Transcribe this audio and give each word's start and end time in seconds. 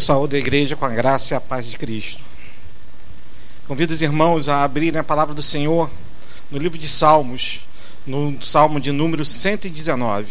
Saúde 0.00 0.32
da 0.32 0.38
igreja 0.38 0.74
com 0.74 0.84
a 0.84 0.88
graça 0.88 1.34
e 1.34 1.36
a 1.36 1.40
paz 1.40 1.66
de 1.66 1.76
Cristo. 1.76 2.22
Convido 3.68 3.92
os 3.92 4.02
irmãos 4.02 4.48
a 4.48 4.64
abrirem 4.64 4.98
a 4.98 5.04
palavra 5.04 5.34
do 5.34 5.42
Senhor 5.42 5.90
no 6.50 6.58
livro 6.58 6.76
de 6.76 6.88
Salmos, 6.88 7.60
no 8.06 8.42
Salmo 8.42 8.80
de 8.80 8.90
número 8.90 9.24
119. 9.24 10.26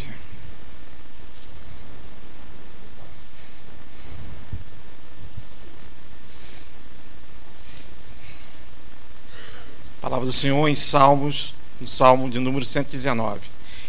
Palavra 10.02 10.26
do 10.26 10.34
Senhor 10.34 10.68
em 10.68 10.76
Salmos, 10.76 11.54
no 11.80 11.88
Salmo 11.88 12.30
de 12.30 12.40
número 12.40 12.66
119. 12.66 13.42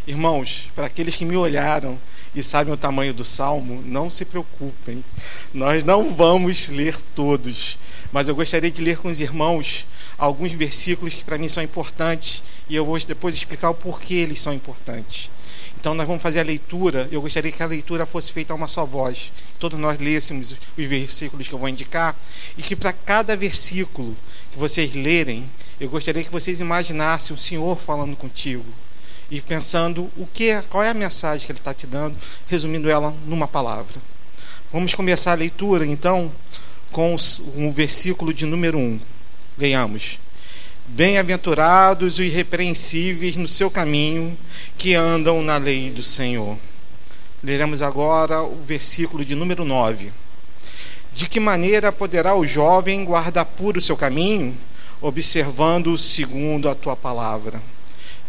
Irmãos, 0.07 0.71
para 0.75 0.87
aqueles 0.87 1.17
que 1.17 1.25
me 1.25 1.37
olharam 1.37 1.99
e 2.35 2.43
sabem 2.43 2.73
o 2.73 2.77
tamanho 2.77 3.13
do 3.13 3.25
salmo, 3.25 3.83
não 3.85 4.09
se 4.09 4.25
preocupem. 4.25 5.05
Nós 5.53 5.85
não 5.85 6.15
vamos 6.15 6.69
ler 6.69 6.97
todos, 7.15 7.79
mas 8.13 8.29
eu 8.29 8.35
gostaria 8.35 8.71
de 8.71 8.83
ler 8.83 8.99
com 8.99 9.09
os 9.09 9.21
irmãos 9.21 9.87
alguns 10.17 10.53
versículos 10.53 11.15
que 11.15 11.25
para 11.25 11.39
mim 11.39 11.49
são 11.49 11.63
importantes 11.63 12.43
e 12.69 12.77
eu 12.77 12.85
vou 12.85 12.99
depois 13.01 13.35
explicar 13.35 13.71
o 13.71 13.75
porquê 13.75 14.15
eles 14.15 14.41
são 14.41 14.53
importantes. 14.53 15.31
Então 15.79 15.95
nós 15.95 16.07
vamos 16.07 16.23
fazer 16.23 16.41
a 16.41 16.45
leitura. 16.45 17.09
Eu 17.11 17.23
gostaria 17.23 17.51
que 17.51 17.63
a 17.63 17.67
leitura 17.67 18.05
fosse 18.05 18.31
feita 18.31 18.53
a 18.53 18.57
uma 18.57 18.69
só 18.69 18.85
voz. 18.85 19.33
Todos 19.59 19.81
nós 19.81 19.99
lêssemos 19.99 20.53
os 20.53 20.87
versículos 20.87 21.49
que 21.49 21.55
eu 21.55 21.59
vou 21.59 21.69
indicar 21.69 22.15
e 22.57 22.63
que 22.63 22.77
para 22.77 22.93
cada 22.93 23.35
versículo 23.35 24.15
que 24.53 24.59
vocês 24.59 24.95
lerem, 24.95 25.49
eu 25.81 25.89
gostaria 25.89 26.23
que 26.23 26.31
vocês 26.31 26.61
imaginassem 26.61 27.35
o 27.35 27.39
Senhor 27.39 27.81
falando 27.81 28.15
contigo 28.15 28.67
e 29.31 29.41
pensando 29.41 30.11
o 30.17 30.27
que 30.27 30.51
é, 30.51 30.63
qual 30.69 30.83
é 30.83 30.91
a 30.91 30.95
mensagem 30.95 31.47
que 31.47 31.53
ele 31.53 31.59
está 31.59 31.73
te 31.73 31.87
dando, 31.87 32.17
resumindo 32.49 32.91
ela 32.91 33.15
numa 33.27 33.47
palavra. 33.47 33.95
Vamos 34.73 34.95
começar 34.95 35.33
a 35.33 35.37
leitura 35.37 35.87
então 35.87 36.31
com 36.91 37.15
o 37.57 37.71
versículo 37.71 38.35
de 38.35 38.45
número 38.45 38.79
1. 38.79 39.01
Leiamos. 39.57 40.19
Bem-aventurados 40.87 42.15
os 42.15 42.19
irrepreensíveis 42.19 43.37
no 43.37 43.47
seu 43.47 43.71
caminho, 43.71 44.37
que 44.77 44.95
andam 44.95 45.41
na 45.43 45.57
lei 45.57 45.91
do 45.91 46.03
Senhor. 46.03 46.59
Leremos 47.43 47.81
agora 47.81 48.43
o 48.43 48.57
versículo 48.65 49.25
de 49.25 49.37
número 49.37 49.65
9. 49.65 50.11
De 51.15 51.29
que 51.29 51.39
maneira 51.39 51.93
poderá 51.93 52.35
o 52.35 52.47
jovem 52.47 53.05
guardar 53.05 53.45
puro 53.45 53.79
o 53.79 53.83
seu 53.83 53.97
caminho, 53.97 54.57
observando 55.01 55.97
segundo 55.97 56.69
a 56.69 56.75
tua 56.75 56.97
palavra? 56.97 57.63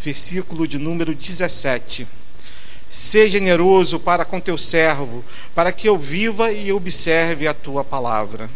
Versículo 0.03 0.67
de 0.67 0.77
número 0.77 1.13
17. 1.13 2.07
Seja 2.89 3.39
generoso 3.39 3.99
para 3.99 4.25
com 4.25 4.39
teu 4.39 4.57
servo, 4.57 5.23
para 5.55 5.71
que 5.71 5.87
eu 5.87 5.97
viva 5.97 6.51
e 6.51 6.73
observe 6.73 7.47
a 7.47 7.53
tua 7.53 7.83
palavra. 7.83 8.49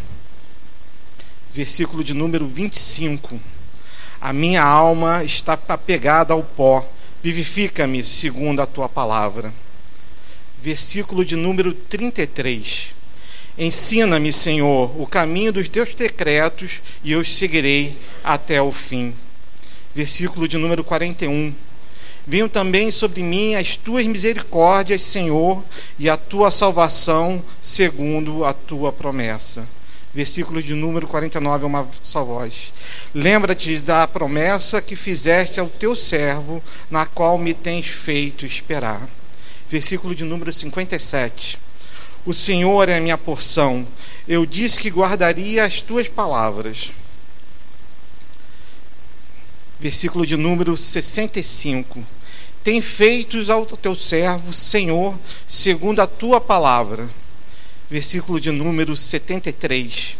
Versículo 1.54 2.04
de 2.04 2.14
número 2.14 2.46
25. 2.46 3.40
A 4.20 4.34
minha 4.34 4.64
alma 4.64 5.24
está 5.24 5.54
apegada 5.54 6.34
ao 6.34 6.44
pó, 6.44 6.86
vivifica-me 7.24 8.04
segundo 8.04 8.62
a 8.62 8.66
tua 8.66 8.90
palavra. 8.90 9.54
Versículo 10.62 11.24
de 11.24 11.36
número 11.36 11.74
33. 11.74 12.88
Ensina-me, 13.58 14.34
Senhor, 14.34 15.00
o 15.00 15.08
caminho 15.08 15.54
dos 15.54 15.70
teus 15.70 15.94
decretos 15.94 16.82
e 17.04 17.14
eu 17.14 17.24
seguirei 17.24 17.96
até 18.22 18.62
o 18.62 18.72
fim 18.72 19.16
versículo 19.96 20.46
de 20.48 20.58
número 20.58 20.84
41. 20.84 21.54
Venham 22.28 22.50
também 22.50 22.92
sobre 22.92 23.24
mim 23.24 23.56
as 23.56 23.78
tuas 23.78 24.06
misericórdias, 24.06 25.02
Senhor, 25.02 25.64
e 25.98 26.10
a 26.10 26.18
tua 26.18 26.52
salvação, 26.52 27.42
segundo 27.62 28.44
a 28.44 28.54
tua 28.54 28.92
promessa. 28.92 29.66
Versículo 30.14 30.62
de 30.62 30.74
número 30.74 31.08
49 31.08 31.64
é 31.64 31.68
uma 31.68 31.88
só 32.02 32.24
voz. 32.24 32.74
Lembra-te 33.14 33.80
da 33.80 34.08
promessa 34.08 34.82
que 34.82 34.96
fizeste 34.96 35.60
ao 35.60 35.68
teu 35.68 35.96
servo, 35.96 36.62
na 36.90 37.06
qual 37.06 37.38
me 37.38 37.54
tens 37.54 37.88
feito 37.88 38.46
esperar. 38.46 39.02
Versículo 39.70 40.16
de 40.16 40.24
número 40.24 40.52
57. 40.52 41.60
O 42.26 42.34
Senhor 42.34 42.90
é 42.90 42.98
a 42.98 43.02
minha 43.02 43.18
porção. 43.18 43.86
Eu 44.28 44.46
disse 44.46 44.80
que 44.80 44.90
guardaria 44.90 45.64
as 45.64 45.82
tuas 45.82 46.08
palavras 46.08 46.92
versículo 49.80 50.26
de 50.26 50.36
número 50.36 50.76
65. 50.76 52.04
Tem 52.64 52.82
feitos 52.82 53.50
ao 53.50 53.66
teu 53.66 53.96
servo, 53.96 54.52
Senhor, 54.52 55.14
segundo 55.48 56.00
a 56.00 56.08
tua 56.08 56.42
palavra. 56.42 57.08
Versículo 57.90 58.40
de 58.40 58.52
número 58.52 58.96
73. 58.96 60.18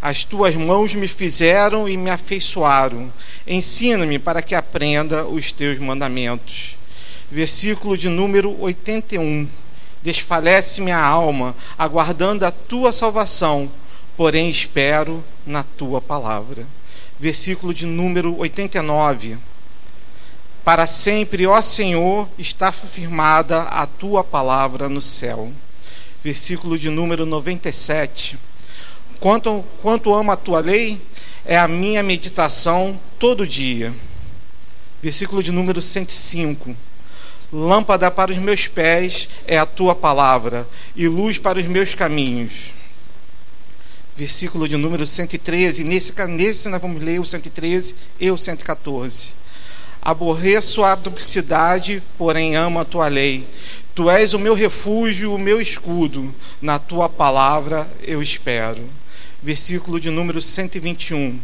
As 0.00 0.22
tuas 0.22 0.54
mãos 0.54 0.94
me 0.94 1.08
fizeram 1.08 1.88
e 1.88 1.96
me 1.96 2.08
afeiçoaram. 2.08 3.12
Ensina-me 3.44 4.18
para 4.18 4.40
que 4.40 4.54
aprenda 4.54 5.26
os 5.26 5.50
teus 5.50 5.78
mandamentos. 5.80 6.76
Versículo 7.30 7.98
de 7.98 8.08
número 8.08 8.56
81. 8.60 9.48
Desfalece 10.00 10.80
minha 10.80 11.00
alma, 11.00 11.56
aguardando 11.76 12.46
a 12.46 12.52
tua 12.52 12.92
salvação, 12.92 13.68
porém 14.16 14.48
espero 14.48 15.24
na 15.44 15.64
tua 15.64 16.00
palavra 16.00 16.64
versículo 17.18 17.74
de 17.74 17.84
número 17.84 18.38
89. 18.38 19.36
Para 20.64 20.86
sempre, 20.86 21.46
ó 21.46 21.60
Senhor, 21.60 22.28
está 22.38 22.70
firmada 22.70 23.62
a 23.62 23.86
tua 23.86 24.22
palavra 24.22 24.88
no 24.88 25.00
céu. 25.00 25.50
Versículo 26.22 26.78
de 26.78 26.90
número 26.90 27.24
97. 27.24 28.38
Quanto, 29.18 29.64
quanto 29.82 30.14
amo 30.14 30.30
a 30.30 30.36
tua 30.36 30.60
lei, 30.60 31.00
é 31.44 31.58
a 31.58 31.66
minha 31.66 32.02
meditação 32.02 32.98
todo 33.18 33.46
dia. 33.46 33.92
Versículo 35.02 35.42
de 35.42 35.50
número 35.50 35.80
105. 35.80 36.76
Lâmpada 37.50 38.10
para 38.10 38.30
os 38.30 38.38
meus 38.38 38.68
pés 38.68 39.28
é 39.46 39.56
a 39.56 39.64
tua 39.64 39.94
palavra, 39.94 40.68
e 40.94 41.08
luz 41.08 41.38
para 41.38 41.58
os 41.58 41.64
meus 41.64 41.94
caminhos 41.94 42.72
versículo 44.18 44.68
de 44.68 44.76
número 44.76 45.06
113. 45.06 45.84
Nesse, 45.84 46.12
nesse 46.26 46.68
nós 46.68 46.82
vamos 46.82 47.00
ler 47.00 47.20
o 47.20 47.24
113 47.24 47.94
e 48.18 48.28
o 48.32 48.36
114. 48.36 49.30
Aborreço 50.02 50.82
a 50.82 50.96
duplicidade, 50.96 52.02
porém 52.18 52.56
amo 52.56 52.80
a 52.80 52.84
tua 52.84 53.06
lei. 53.06 53.46
Tu 53.94 54.10
és 54.10 54.34
o 54.34 54.38
meu 54.38 54.54
refúgio, 54.54 55.32
o 55.32 55.38
meu 55.38 55.60
escudo. 55.60 56.34
Na 56.60 56.80
tua 56.80 57.08
palavra 57.08 57.88
eu 58.02 58.20
espero. 58.20 58.82
Versículo 59.40 60.00
de 60.00 60.10
número 60.10 60.42
121. 60.42 61.38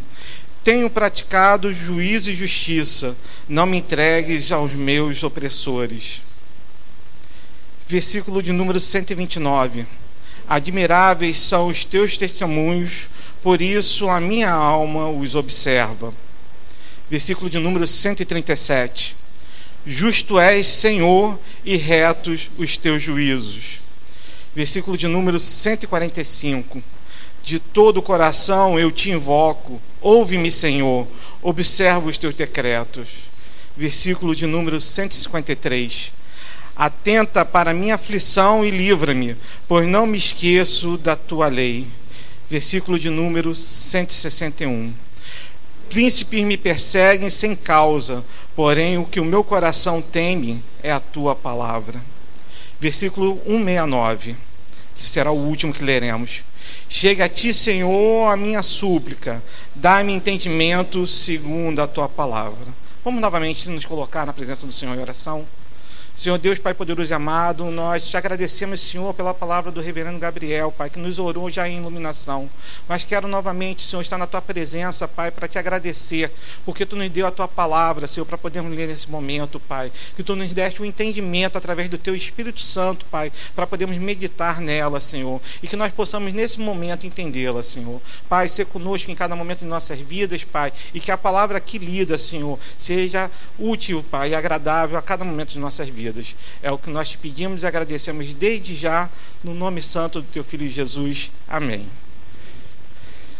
Tenho 0.64 0.90
praticado 0.90 1.72
juízo 1.72 2.30
e 2.30 2.34
justiça, 2.34 3.14
não 3.48 3.66
me 3.66 3.76
entregues 3.76 4.50
aos 4.50 4.72
meus 4.72 5.22
opressores. 5.22 6.22
Versículo 7.86 8.42
de 8.42 8.50
número 8.50 8.80
129 8.80 9.86
Admiráveis 10.48 11.38
são 11.38 11.68
os 11.68 11.84
teus 11.84 12.18
testemunhos, 12.18 13.08
por 13.42 13.62
isso 13.62 14.08
a 14.08 14.20
minha 14.20 14.50
alma 14.50 15.08
os 15.08 15.34
observa. 15.34 16.12
Versículo 17.10 17.48
de 17.48 17.58
número 17.58 17.86
137. 17.86 19.16
Justo 19.86 20.38
és, 20.38 20.66
Senhor, 20.66 21.38
e 21.64 21.76
retos 21.76 22.50
os 22.58 22.76
teus 22.76 23.02
juízos. 23.02 23.80
Versículo 24.54 24.96
de 24.96 25.06
número 25.06 25.38
145. 25.38 26.82
De 27.42 27.58
todo 27.58 27.98
o 27.98 28.02
coração 28.02 28.78
eu 28.78 28.90
te 28.90 29.10
invoco, 29.10 29.80
ouve-me, 30.00 30.50
Senhor, 30.50 31.06
observa 31.42 32.08
os 32.08 32.16
teus 32.16 32.34
decretos. 32.34 33.08
Versículo 33.76 34.34
de 34.34 34.46
número 34.46 34.80
153 34.80 36.23
Atenta 36.76 37.44
para 37.44 37.72
minha 37.72 37.94
aflição 37.94 38.64
e 38.64 38.70
livra-me, 38.70 39.36
pois 39.68 39.86
não 39.86 40.06
me 40.06 40.18
esqueço 40.18 40.98
da 40.98 41.14
tua 41.14 41.46
lei. 41.48 41.86
Versículo 42.50 42.98
de 42.98 43.08
número 43.10 43.54
161. 43.54 44.92
Príncipes 45.88 46.44
me 46.44 46.56
perseguem 46.56 47.30
sem 47.30 47.54
causa, 47.54 48.24
porém 48.56 48.98
o 48.98 49.04
que 49.04 49.20
o 49.20 49.24
meu 49.24 49.44
coração 49.44 50.02
teme 50.02 50.62
é 50.82 50.90
a 50.90 50.98
tua 50.98 51.36
palavra. 51.36 52.00
Versículo 52.80 53.36
169, 53.46 54.34
que 54.96 55.08
será 55.08 55.30
o 55.30 55.38
último 55.38 55.72
que 55.72 55.84
leremos. 55.84 56.42
Chega 56.88 57.26
a 57.26 57.28
ti, 57.28 57.54
Senhor, 57.54 58.30
a 58.30 58.36
minha 58.36 58.62
súplica, 58.62 59.42
dá-me 59.74 60.12
entendimento 60.12 61.06
segundo 61.06 61.80
a 61.80 61.86
tua 61.86 62.08
palavra. 62.08 62.66
Vamos 63.04 63.20
novamente 63.20 63.68
nos 63.68 63.84
colocar 63.84 64.26
na 64.26 64.32
presença 64.32 64.66
do 64.66 64.72
Senhor 64.72 64.96
em 64.96 65.00
oração. 65.00 65.46
Senhor 66.16 66.38
Deus, 66.38 66.60
Pai 66.60 66.72
poderoso 66.72 67.12
e 67.12 67.12
amado, 67.12 67.64
nós 67.72 68.08
te 68.08 68.16
agradecemos, 68.16 68.80
Senhor, 68.80 69.12
pela 69.14 69.34
palavra 69.34 69.72
do 69.72 69.80
reverendo 69.80 70.16
Gabriel, 70.16 70.70
Pai, 70.70 70.88
que 70.88 70.98
nos 70.98 71.18
orou 71.18 71.50
já 71.50 71.68
em 71.68 71.78
iluminação. 71.78 72.48
Mas 72.88 73.02
quero 73.02 73.26
novamente, 73.26 73.82
Senhor, 73.82 74.00
estar 74.00 74.16
na 74.16 74.26
tua 74.26 74.40
presença, 74.40 75.08
Pai, 75.08 75.32
para 75.32 75.48
te 75.48 75.58
agradecer, 75.58 76.30
porque 76.64 76.86
tu 76.86 76.94
nos 76.94 77.10
deu 77.10 77.26
a 77.26 77.32
tua 77.32 77.48
palavra, 77.48 78.06
Senhor, 78.06 78.24
para 78.24 78.38
podermos 78.38 78.74
ler 78.74 78.86
nesse 78.86 79.10
momento, 79.10 79.58
Pai. 79.58 79.90
Que 80.14 80.22
tu 80.22 80.36
nos 80.36 80.52
deste 80.52 80.80
o 80.80 80.84
um 80.84 80.86
entendimento 80.86 81.58
através 81.58 81.90
do 81.90 81.98
teu 81.98 82.14
Espírito 82.14 82.60
Santo, 82.60 83.04
Pai, 83.06 83.32
para 83.54 83.66
podermos 83.66 83.98
meditar 83.98 84.60
nela, 84.60 85.00
Senhor, 85.00 85.40
e 85.64 85.66
que 85.66 85.74
nós 85.76 85.92
possamos 85.92 86.32
nesse 86.32 86.60
momento 86.60 87.08
entendê-la, 87.08 87.62
Senhor. 87.64 88.00
Pai, 88.28 88.48
ser 88.48 88.66
conosco 88.66 89.10
em 89.10 89.16
cada 89.16 89.34
momento 89.34 89.58
de 89.58 89.66
nossas 89.66 89.98
vidas, 89.98 90.44
Pai, 90.44 90.72
e 90.94 91.00
que 91.00 91.10
a 91.10 91.18
palavra 91.18 91.58
aqui 91.58 91.76
lida, 91.76 92.16
Senhor, 92.16 92.56
seja 92.78 93.28
útil, 93.58 94.02
Pai, 94.08 94.30
e 94.30 94.34
agradável 94.34 94.96
a 94.96 95.02
cada 95.02 95.24
momento 95.24 95.50
de 95.50 95.58
nossas 95.58 95.88
vidas 95.88 96.03
É 96.62 96.70
o 96.70 96.78
que 96.78 96.90
nós 96.90 97.10
te 97.10 97.18
pedimos 97.18 97.62
e 97.62 97.66
agradecemos 97.66 98.34
desde 98.34 98.74
já, 98.74 99.08
no 99.42 99.54
nome 99.54 99.80
santo 99.82 100.20
do 100.20 100.26
teu 100.28 100.42
filho 100.42 100.68
Jesus. 100.68 101.30
Amém. 101.48 101.86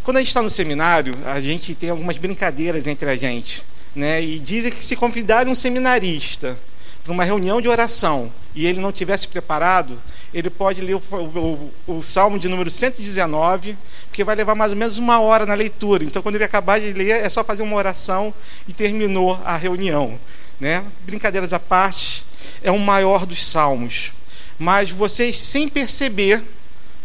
Quando 0.03 0.19
a 0.19 0.21
gente 0.21 0.29
está 0.29 0.43
no 0.43 0.51
seminário, 0.51 1.15
a 1.25 1.41
gente 1.41 1.75
tem 1.75 1.91
algumas 1.91 2.19
brincadeiras 2.19 2.87
entre 2.87 3.09
a 3.09 3.17
gente. 3.17 3.65
Né? 3.97 4.23
E 4.23 4.39
dizem 4.39 4.71
que 4.71 4.85
se 4.85 4.97
convidar 4.97 5.49
um 5.49 5.55
seminarista 5.55 6.59
para 7.03 7.13
uma 7.13 7.25
reunião 7.25 7.61
de 7.61 7.69
oração 7.69 8.31
e 8.55 8.67
ele 8.67 8.81
não 8.81 8.91
tivesse 8.91 9.29
preparado, 9.29 9.99
ele 10.33 10.51
pode 10.51 10.81
ler 10.81 10.95
o, 10.95 11.03
o, 11.11 11.71
o, 11.87 12.03
Salmo 12.03 12.39
de 12.39 12.49
número 12.49 12.71
119, 12.71 13.77
porque 14.09 14.25
vai 14.25 14.35
levar 14.35 14.55
mais 14.55 14.73
ou 14.73 14.79
menos 14.79 14.99
uma 14.99 15.21
hora 15.21 15.47
na 15.47 15.55
leitura. 15.55 16.03
Então, 16.03 16.23
quando 16.23 16.35
ele 16.37 16.45
acabar 16.45 16.81
de 16.81 16.93
ler, 16.93 17.25
é 17.25 17.29
só 17.29 17.45
fazer 17.45 17.63
uma 17.63 17.77
oração 17.77 18.33
e 18.67 18.73
terminou 18.73 19.41
a 19.45 19.57
reunião. 19.57 20.19
Né? 20.59 20.85
Brincadeiras 21.05 21.53
à 21.53 21.59
parte, 21.59 22.25
é 22.65 22.73
o 22.73 22.79
maior 22.81 23.27
dos 23.27 23.45
salmos. 23.45 24.11
Mas 24.59 24.91
vocês, 24.91 25.37
sem 25.37 25.69
perceber, 25.69 26.43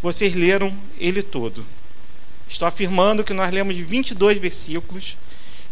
vocês 0.01 0.33
leram 0.33 0.73
ele 0.97 1.21
todo. 1.21 1.65
Estou 2.47 2.67
afirmando 2.67 3.23
que 3.23 3.33
nós 3.33 3.51
lemos 3.53 3.75
22 3.75 4.39
versículos, 4.39 5.17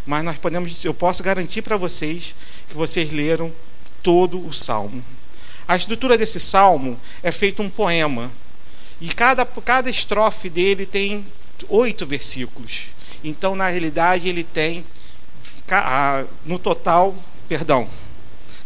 mas 0.06 0.24
nós 0.24 0.38
podemos, 0.38 0.84
eu 0.84 0.94
posso 0.94 1.24
garantir 1.24 1.62
para 1.62 1.78
vocês 1.78 2.36
que 2.70 2.76
vocês 2.76 3.12
leram 3.12 3.52
todo 4.04 4.46
o 4.46 4.54
salmo. 4.54 5.04
A 5.68 5.76
estrutura 5.76 6.18
desse 6.18 6.40
salmo 6.40 7.00
é 7.24 7.32
feito 7.32 7.62
um 7.62 7.70
poema. 7.70 8.30
E 9.00 9.08
cada, 9.10 9.46
cada 9.46 9.90
estrofe 9.90 10.50
dele 10.50 10.86
tem 10.86 11.26
oito 11.70 12.06
versículos. 12.06 12.88
Então, 13.24 13.56
na 13.56 13.68
realidade, 13.68 14.28
ele 14.28 14.44
tem, 14.44 14.86
no 16.46 16.60
total, 16.60 17.16
perdão, 17.48 17.88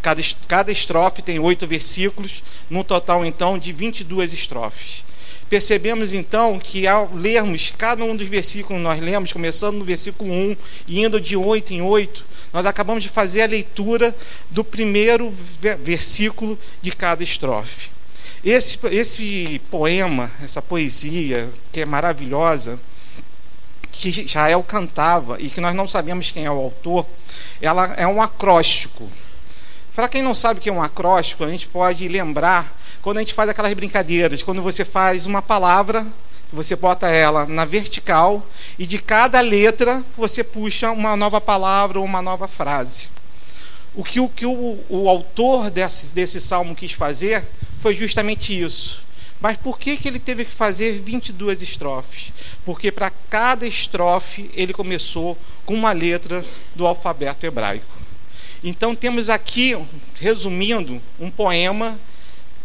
Cada, 0.02 0.22
cada 0.48 0.72
estrofe 0.72 1.22
tem 1.22 1.40
oito 1.40 1.68
versículos, 1.68 2.44
num 2.70 2.84
total 2.84 3.26
então 3.26 3.58
de 3.58 3.72
22 3.72 4.34
estrofes. 4.34 5.04
Percebemos 5.50 6.14
então 6.14 6.58
que 6.58 6.88
ao 6.88 7.14
lermos 7.14 7.74
cada 7.78 8.04
um 8.06 8.16
dos 8.16 8.28
versículos 8.30 8.82
nós 8.82 9.02
lemos, 9.02 9.34
começando 9.34 9.78
no 9.78 9.84
versículo 9.84 10.32
1 10.32 10.58
e 10.88 11.04
indo 11.04 11.20
de 11.20 11.36
8 11.36 11.74
em 11.74 11.82
8, 11.82 12.26
nós 12.54 12.66
acabamos 12.66 13.04
de 13.04 13.10
fazer 13.10 13.42
a 13.42 13.48
leitura 13.48 14.16
do 14.50 14.64
primeiro 14.64 15.34
versículo 15.84 16.58
de 16.82 16.92
cada 16.92 17.22
estrofe. 17.22 17.90
Esse, 18.44 18.80
esse 18.92 19.62
poema, 19.70 20.32
essa 20.42 20.62
poesia, 20.62 21.50
que 21.72 21.82
é 21.82 21.86
maravilhosa, 21.86 22.80
que 23.92 24.22
Israel 24.22 24.64
cantava 24.64 25.40
e 25.40 25.50
que 25.50 25.62
nós 25.62 25.76
não 25.76 25.88
sabemos 25.88 26.32
quem 26.32 26.46
é 26.46 26.52
o 26.52 26.58
autor, 26.58 27.06
ela 27.62 27.94
é 27.96 28.08
um 28.08 28.22
acróstico. 28.22 29.08
Para 29.94 30.08
quem 30.08 30.22
não 30.22 30.34
sabe 30.34 30.60
o 30.60 30.64
que 30.64 30.70
é 30.70 30.74
um 30.74 30.82
acróstico, 30.82 31.44
a 31.44 31.50
gente 31.50 31.68
pode 31.68 32.08
lembrar 32.08 32.74
quando 33.02 33.18
a 33.18 33.20
gente 33.22 33.34
faz 33.34 33.50
aquelas 33.50 33.74
brincadeiras, 33.74 34.42
quando 34.42 34.62
você 34.62 34.86
faz 34.86 35.26
uma 35.26 35.42
palavra, 35.42 36.06
você 36.54 36.76
bota 36.76 37.10
ela 37.10 37.46
na 37.46 37.66
vertical 37.66 38.46
e 38.78 38.86
de 38.86 39.00
cada 39.00 39.42
letra 39.42 40.04
você 40.16 40.44
puxa 40.44 40.92
uma 40.92 41.16
nova 41.16 41.42
palavra 41.42 42.00
ou 42.00 42.06
uma 42.06 42.22
nova 42.22 42.48
frase. 42.48 43.10
O 43.94 44.04
que 44.04 44.20
o, 44.20 44.30
que 44.30 44.46
o, 44.46 44.80
o 44.88 45.10
autor 45.10 45.70
desse, 45.70 46.16
desse 46.16 46.40
salmo 46.40 46.76
quis 46.76 46.94
fazer 46.94 47.44
foi 47.82 47.94
justamente 47.94 48.58
isso. 48.58 49.04
Mas 49.42 49.58
por 49.58 49.78
que, 49.78 49.98
que 49.98 50.08
ele 50.08 50.20
teve 50.20 50.46
que 50.46 50.54
fazer 50.54 51.00
22 51.02 51.62
estrofes? 51.62 52.32
Porque 52.64 52.92
para 52.92 53.12
cada 53.30 53.68
estrofe 53.68 54.50
ele 54.54 54.72
começou 54.72 55.38
com 55.66 55.74
uma 55.74 55.92
letra 55.92 56.46
do 56.76 56.86
alfabeto 56.86 57.46
hebraico. 57.46 58.01
Então 58.64 58.96
temos 58.96 59.30
aqui, 59.30 59.76
resumindo, 60.20 61.02
um 61.20 61.32
poema 61.32 61.98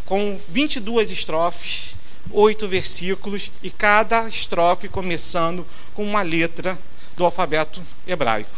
com 0.05 0.39
22 0.51 1.11
estrofes, 1.11 1.95
oito 2.31 2.69
versículos 2.69 3.51
e 3.63 3.71
cada 3.71 4.29
estrofe 4.29 4.89
começando 4.89 5.67
com 5.95 6.05
uma 6.05 6.23
letra 6.23 6.79
do 7.17 7.25
alfabeto 7.25 7.83
hebraico. 8.07 8.51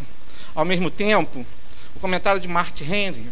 Ao 0.52 0.64
mesmo 0.64 0.90
tempo, 0.90 1.46
o 1.94 2.00
comentário 2.00 2.40
de 2.40 2.48
Martin 2.48 2.84
Henry 2.84 3.26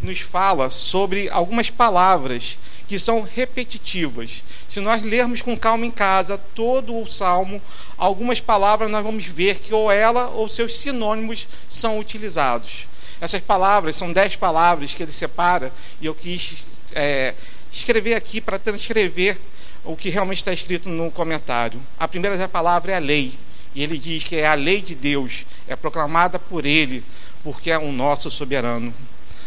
nos 0.00 0.20
fala 0.20 0.68
sobre 0.68 1.28
algumas 1.30 1.70
palavras 1.70 2.58
que 2.88 2.98
são 2.98 3.22
repetitivas. 3.22 4.42
Se 4.68 4.80
nós 4.80 5.02
lermos 5.02 5.40
com 5.40 5.56
calma 5.56 5.86
em 5.86 5.90
casa 5.90 6.36
todo 6.36 6.98
o 6.98 7.10
salmo, 7.10 7.62
algumas 7.96 8.40
palavras 8.40 8.90
nós 8.90 9.04
vamos 9.04 9.24
ver 9.24 9.60
que 9.60 9.72
ou 9.72 9.90
ela 9.90 10.26
ou 10.30 10.48
seus 10.48 10.76
sinônimos 10.76 11.46
são 11.70 12.00
utilizados. 12.00 12.86
Essas 13.22 13.40
palavras 13.40 13.94
são 13.94 14.12
dez 14.12 14.34
palavras 14.34 14.94
que 14.94 15.00
ele 15.04 15.12
separa 15.12 15.72
e 16.00 16.06
eu 16.06 16.12
quis 16.12 16.64
é, 16.92 17.32
escrever 17.70 18.14
aqui 18.14 18.40
para 18.40 18.58
transcrever 18.58 19.38
o 19.84 19.96
que 19.96 20.10
realmente 20.10 20.38
está 20.38 20.52
escrito 20.52 20.88
no 20.88 21.08
comentário. 21.08 21.80
A 22.00 22.08
primeira 22.08 22.48
palavra 22.48 22.90
é 22.90 22.96
a 22.96 22.98
lei. 22.98 23.38
E 23.76 23.82
ele 23.84 23.96
diz 23.96 24.24
que 24.24 24.34
é 24.34 24.48
a 24.48 24.54
lei 24.54 24.82
de 24.82 24.96
Deus, 24.96 25.46
é 25.68 25.76
proclamada 25.76 26.36
por 26.36 26.66
ele, 26.66 27.04
porque 27.44 27.70
é 27.70 27.78
o 27.78 27.92
nosso 27.92 28.28
soberano. 28.28 28.92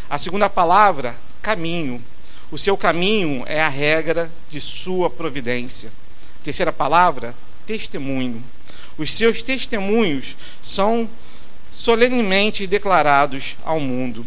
A 0.10 0.18
segunda 0.18 0.50
palavra, 0.50 1.13
caminho. 1.42 2.01
O 2.50 2.57
seu 2.57 2.78
caminho 2.78 3.44
é 3.45 3.60
a 3.60 3.68
regra 3.68 4.31
de 4.50 4.62
sua 4.62 5.10
providência. 5.10 5.92
A 6.39 6.45
terceira 6.45 6.71
palavra, 6.71 7.36
testemunho. 7.68 8.42
Os 8.98 9.13
seus 9.13 9.44
testemunhos 9.44 10.38
são 10.63 11.10
solenemente 11.75 12.66
declarados 12.66 13.57
ao 13.66 13.81
mundo. 13.81 14.25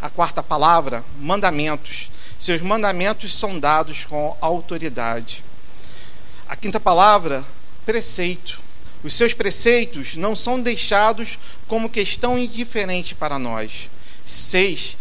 A 0.00 0.08
quarta 0.08 0.42
palavra, 0.42 1.04
mandamentos. 1.20 2.10
Seus 2.38 2.62
mandamentos 2.62 3.38
são 3.38 3.58
dados 3.58 4.06
com 4.06 4.36
autoridade. 4.40 5.44
A 6.48 6.56
quinta 6.56 6.80
palavra, 6.80 7.44
preceito. 7.84 8.58
Os 9.04 9.12
seus 9.12 9.34
preceitos 9.34 10.16
não 10.16 10.34
são 10.34 10.60
deixados 10.60 11.38
como 11.68 11.90
questão 11.90 12.38
indiferente 12.38 13.14
para 13.14 13.38
nós. 13.38 13.90
Seis, 14.24 14.96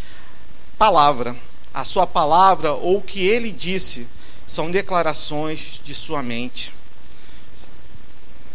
palavra. 0.78 1.36
A 1.74 1.86
sua 1.86 2.06
palavra 2.06 2.74
ou 2.74 2.98
o 2.98 3.02
que 3.02 3.26
ele 3.26 3.50
disse 3.50 4.06
são 4.46 4.70
declarações 4.70 5.80
de 5.86 5.96
sua 5.96 6.22
mente 6.22 6.74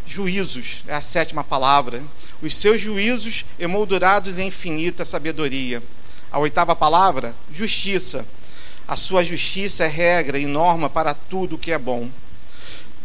juízos, 0.06 0.84
é 0.86 0.94
a 0.94 1.00
sétima 1.00 1.42
palavra. 1.42 2.02
Os 2.40 2.56
seus 2.56 2.80
juízos 2.80 3.44
emoldurados 3.58 4.38
em 4.38 4.48
infinita 4.48 5.04
sabedoria. 5.04 5.82
A 6.30 6.38
oitava 6.38 6.76
palavra, 6.76 7.34
justiça. 7.50 8.26
A 8.86 8.96
sua 8.96 9.24
justiça 9.24 9.84
é 9.84 9.88
regra 9.88 10.38
e 10.38 10.46
norma 10.46 10.88
para 10.88 11.12
tudo 11.12 11.56
o 11.56 11.58
que 11.58 11.72
é 11.72 11.78
bom. 11.78 12.08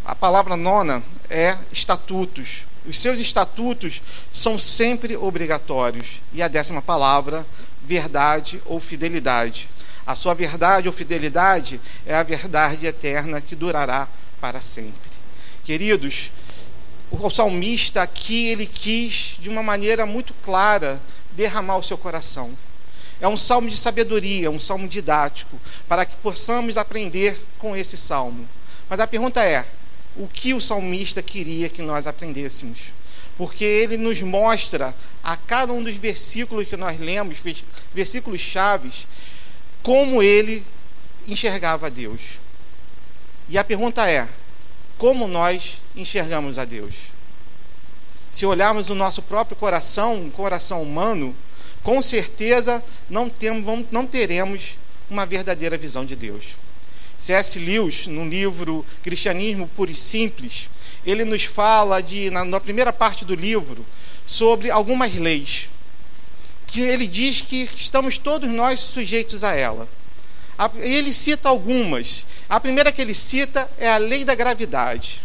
A 0.06 0.14
palavra 0.14 0.56
nona 0.56 1.02
é 1.30 1.58
estatutos. 1.72 2.64
Os 2.86 3.00
seus 3.00 3.20
estatutos 3.20 4.02
são 4.32 4.58
sempre 4.58 5.16
obrigatórios. 5.16 6.22
E 6.34 6.42
a 6.42 6.48
décima 6.48 6.82
palavra, 6.82 7.46
verdade 7.84 8.62
ou 8.66 8.80
fidelidade. 8.80 9.68
A 10.06 10.16
sua 10.16 10.34
verdade 10.34 10.88
ou 10.88 10.94
fidelidade 10.94 11.80
é 12.06 12.16
a 12.16 12.24
verdade 12.24 12.86
eterna 12.86 13.40
que 13.40 13.56
durará 13.56 14.08
para 14.40 14.60
sempre. 14.60 15.12
Queridos, 15.64 16.32
o 17.12 17.30
salmista 17.30 18.02
aqui 18.02 18.48
ele 18.48 18.66
quis 18.66 19.36
de 19.40 19.50
uma 19.50 19.62
maneira 19.62 20.06
muito 20.06 20.34
clara 20.36 21.00
derramar 21.34 21.78
o 21.78 21.84
seu 21.84 21.98
coração. 21.98 22.52
É 23.20 23.28
um 23.28 23.38
salmo 23.38 23.70
de 23.70 23.78
sabedoria, 23.78 24.50
um 24.50 24.60
salmo 24.60 24.88
didático, 24.88 25.60
para 25.88 26.06
que 26.06 26.16
possamos 26.18 26.78
aprender 26.78 27.40
com 27.60 27.76
esse 27.76 27.98
salmo. 27.98 28.48
Mas 28.90 29.00
a 29.00 29.06
pergunta 29.06 29.44
é: 29.44 29.66
o 30.16 30.28
que 30.28 30.54
o 30.54 30.62
salmista 30.62 31.22
queria 31.22 31.70
que 31.70 31.82
nós 31.82 32.08
aprendêssemos? 32.08 32.92
Porque 33.38 33.64
ele 33.64 33.98
nos 33.98 34.22
mostra 34.22 34.96
a 35.24 35.38
cada 35.38 35.72
um 35.72 35.84
dos 35.84 35.96
versículos 35.96 36.68
que 36.68 36.76
nós 36.76 37.00
lemos, 37.00 37.38
versículos 37.94 38.42
chaves, 38.42 39.06
como 39.84 40.24
ele 40.24 40.66
enxergava 41.28 41.90
Deus. 41.90 42.40
E 43.48 43.58
a 43.58 43.64
pergunta 43.64 44.10
é: 44.10 44.28
como 45.02 45.28
nós 45.28 45.82
enxergamos 45.96 46.60
a 46.60 46.64
Deus. 46.64 46.94
Se 48.30 48.46
olharmos 48.46 48.92
o 48.92 48.94
nosso 48.94 49.20
próprio 49.24 49.58
coração, 49.58 50.14
um 50.14 50.30
coração 50.30 50.84
humano, 50.84 51.36
com 51.82 52.00
certeza 52.04 52.84
não, 53.10 53.28
temos, 53.28 53.88
não 53.90 54.06
teremos 54.06 54.76
uma 55.10 55.26
verdadeira 55.26 55.76
visão 55.76 56.06
de 56.06 56.16
Deus. 56.16 56.50
C.S. 57.18 57.58
Lewis, 57.58 58.06
no 58.06 58.30
livro 58.30 58.86
Cristianismo 59.02 59.68
Puro 59.70 59.90
e 59.90 59.96
Simples, 59.96 60.70
ele 61.04 61.26
nos 61.26 61.46
fala 61.46 62.00
de, 62.00 62.30
na, 62.30 62.46
na 62.46 62.60
primeira 62.60 62.94
parte 62.94 63.26
do 63.26 63.34
livro 63.34 63.84
sobre 64.24 64.70
algumas 64.70 65.12
leis 65.16 65.68
que 66.68 66.82
ele 66.82 67.08
diz 67.08 67.42
que 67.42 67.68
estamos 67.76 68.20
todos 68.20 68.48
nós 68.52 68.80
sujeitos 68.80 69.44
a 69.44 69.56
ela. 69.56 69.88
Ele 70.76 71.12
cita 71.12 71.50
algumas. 71.50 72.28
A 72.52 72.60
primeira 72.60 72.92
que 72.92 73.02
ele 73.02 73.16
cita 73.16 73.66
é 73.78 73.90
a 73.90 73.96
lei 73.96 74.26
da 74.26 74.36
gravidade. 74.36 75.22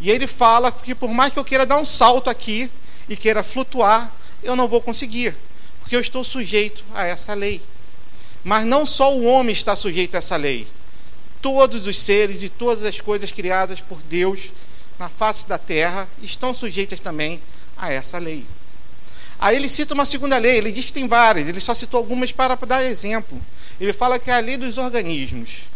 E 0.00 0.10
ele 0.10 0.26
fala 0.26 0.72
que 0.72 0.94
por 0.94 1.10
mais 1.10 1.30
que 1.30 1.38
eu 1.38 1.44
queira 1.44 1.66
dar 1.66 1.76
um 1.76 1.84
salto 1.84 2.30
aqui 2.30 2.70
e 3.06 3.14
queira 3.14 3.42
flutuar, 3.42 4.10
eu 4.42 4.56
não 4.56 4.66
vou 4.66 4.80
conseguir, 4.80 5.36
porque 5.78 5.94
eu 5.94 6.00
estou 6.00 6.24
sujeito 6.24 6.82
a 6.94 7.04
essa 7.04 7.34
lei. 7.34 7.60
Mas 8.42 8.64
não 8.64 8.86
só 8.86 9.14
o 9.14 9.26
homem 9.26 9.52
está 9.52 9.76
sujeito 9.76 10.14
a 10.14 10.18
essa 10.20 10.36
lei. 10.36 10.66
Todos 11.42 11.86
os 11.86 11.98
seres 12.00 12.42
e 12.42 12.48
todas 12.48 12.82
as 12.82 12.98
coisas 12.98 13.30
criadas 13.30 13.80
por 13.82 14.00
Deus 14.08 14.48
na 14.98 15.10
face 15.10 15.46
da 15.46 15.58
terra 15.58 16.08
estão 16.22 16.54
sujeitas 16.54 16.98
também 16.98 17.42
a 17.76 17.92
essa 17.92 18.16
lei. 18.16 18.46
Aí 19.38 19.54
ele 19.54 19.68
cita 19.68 19.92
uma 19.92 20.06
segunda 20.06 20.38
lei, 20.38 20.56
ele 20.56 20.72
diz 20.72 20.86
que 20.86 20.94
tem 20.94 21.06
várias, 21.06 21.46
ele 21.46 21.60
só 21.60 21.74
citou 21.74 21.98
algumas 21.98 22.32
para 22.32 22.54
dar 22.54 22.82
exemplo. 22.82 23.38
Ele 23.78 23.92
fala 23.92 24.18
que 24.18 24.30
é 24.30 24.34
a 24.34 24.40
lei 24.40 24.56
dos 24.56 24.78
organismos. 24.78 25.68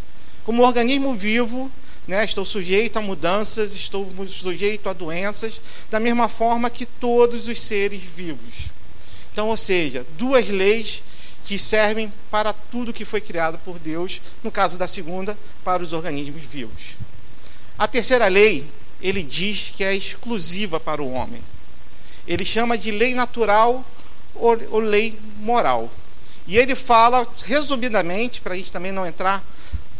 Como 0.44 0.62
organismo 0.62 1.14
vivo, 1.14 1.70
né, 2.06 2.24
estou 2.24 2.44
sujeito 2.44 2.98
a 2.98 3.02
mudanças, 3.02 3.74
estou 3.74 4.10
sujeito 4.28 4.88
a 4.88 4.92
doenças, 4.92 5.60
da 5.90 6.00
mesma 6.00 6.28
forma 6.28 6.70
que 6.70 6.84
todos 6.84 7.48
os 7.48 7.60
seres 7.60 8.02
vivos. 8.02 8.70
Então, 9.32 9.48
ou 9.48 9.56
seja, 9.56 10.04
duas 10.18 10.48
leis 10.48 11.02
que 11.44 11.58
servem 11.58 12.12
para 12.30 12.52
tudo 12.52 12.92
que 12.92 13.04
foi 13.04 13.20
criado 13.20 13.58
por 13.64 13.78
Deus, 13.78 14.20
no 14.42 14.50
caso 14.50 14.78
da 14.78 14.86
segunda, 14.86 15.36
para 15.64 15.82
os 15.82 15.92
organismos 15.92 16.42
vivos. 16.42 16.96
A 17.78 17.88
terceira 17.88 18.28
lei, 18.28 18.66
ele 19.00 19.22
diz 19.22 19.72
que 19.76 19.82
é 19.82 19.94
exclusiva 19.94 20.78
para 20.78 21.02
o 21.02 21.12
homem 21.12 21.42
ele 22.26 22.44
chama 22.44 22.78
de 22.78 22.90
lei 22.90 23.14
natural 23.14 23.84
ou, 24.34 24.58
ou 24.70 24.80
lei 24.80 25.18
moral. 25.40 25.90
E 26.46 26.56
ele 26.56 26.74
fala, 26.74 27.26
resumidamente, 27.44 28.40
para 28.40 28.54
a 28.54 28.56
gente 28.56 28.72
também 28.72 28.92
não 28.92 29.06
entrar, 29.06 29.42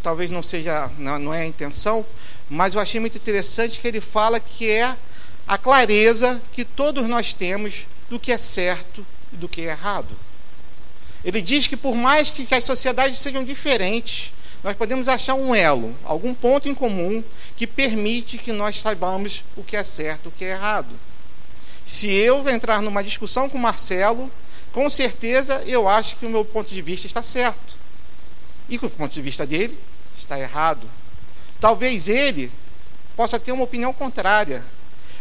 talvez 0.02 0.30
não 0.30 0.42
seja, 0.42 0.90
não, 0.99 1.18
não 1.18 1.35
é 1.35 1.42
a 1.42 1.47
intenção, 1.47 2.04
mas 2.50 2.75
eu 2.75 2.80
achei 2.80 3.00
muito 3.00 3.16
interessante 3.16 3.78
que 3.80 3.88
ele 3.88 4.00
fala 4.00 4.40
que 4.40 4.68
é 4.68 4.97
a 5.47 5.56
clareza 5.56 6.40
que 6.52 6.64
todos 6.64 7.06
nós 7.06 7.35
temos 7.35 7.87
do 8.11 8.18
que 8.18 8.32
é 8.32 8.38
certo 8.38 9.06
e 9.32 9.37
do 9.37 9.49
que 9.49 9.62
é 9.62 9.71
errado. 9.71 10.14
Ele 11.25 11.40
diz 11.40 11.66
que 11.66 11.76
por 11.76 11.94
mais 11.94 12.30
que, 12.30 12.44
que 12.44 12.54
as 12.54 12.64
sociedades 12.64 13.18
sejam 13.18 13.44
diferentes, 13.44 14.32
nós 14.62 14.76
podemos 14.76 15.09
achar 15.09 15.35
um 15.35 15.54
elo, 15.54 15.94
algum 16.04 16.35
ponto 16.35 16.68
em 16.68 16.75
comum 16.75 17.23
que 17.56 17.66
permite 17.66 18.38
que 18.38 18.52
nós 18.52 18.78
saibamos 18.78 19.42
o 19.56 19.62
que 19.62 19.76
é 19.76 19.85
certo 19.85 20.26
e 20.26 20.28
o 20.28 20.32
que 20.32 20.44
é 20.44 20.50
errado. 20.50 20.94
Se 21.85 22.11
eu 22.11 22.49
entrar 22.49 22.80
numa 22.80 23.02
discussão 23.02 23.49
com 23.49 23.59
o 23.59 23.61
Marcelo, 23.61 24.30
com 24.73 24.88
certeza 24.88 25.62
eu 25.66 25.88
acho 25.88 26.16
que 26.16 26.26
o 26.26 26.30
meu 26.30 26.44
ponto 26.44 26.73
de 26.73 26.80
vista 26.80 27.06
está 27.06 27.23
certo. 27.23 27.81
E 28.69 28.78
que 28.78 28.87
o 28.87 28.90
ponto 28.90 29.12
de 29.12 29.23
vista 29.23 29.47
dele 29.47 29.78
está 30.16 30.38
errado. 30.38 30.88
Talvez 31.61 32.09
ele 32.09 32.50
possa 33.16 33.38
ter 33.38 33.52
uma 33.52 33.64
opinião 33.64 33.92
contrária. 33.92 34.62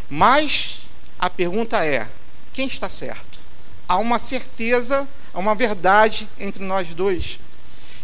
Mas 0.08 0.78
a 1.18 1.30
pergunta 1.30 1.84
é: 1.84 2.08
quem 2.52 2.66
está 2.66 2.88
certo? 2.88 3.40
Há 3.88 3.96
uma 3.98 4.18
certeza, 4.18 5.06
há 5.32 5.38
uma 5.38 5.54
verdade 5.54 6.28
entre 6.38 6.62
nós 6.64 6.92
dois. 6.94 7.38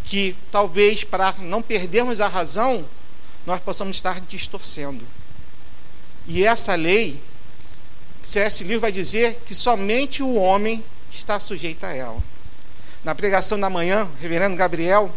Que 0.04 0.36
talvez 0.50 1.04
para 1.04 1.34
não 1.40 1.60
perdermos 1.60 2.20
a 2.20 2.28
razão, 2.28 2.84
nós 3.44 3.60
possamos 3.60 3.96
estar 3.96 4.20
distorcendo. 4.20 5.04
E 6.26 6.44
essa 6.44 6.74
lei 6.74 7.20
C.S. 8.28 8.62
Lewis 8.62 8.80
vai 8.80 8.92
dizer 8.92 9.40
que 9.46 9.54
somente 9.54 10.22
o 10.22 10.34
homem 10.34 10.84
está 11.10 11.40
sujeito 11.40 11.84
a 11.84 11.94
ela. 11.94 12.22
Na 13.02 13.14
pregação 13.14 13.58
da 13.58 13.70
manhã, 13.70 14.06
reverendo 14.20 14.54
Gabriel, 14.54 15.10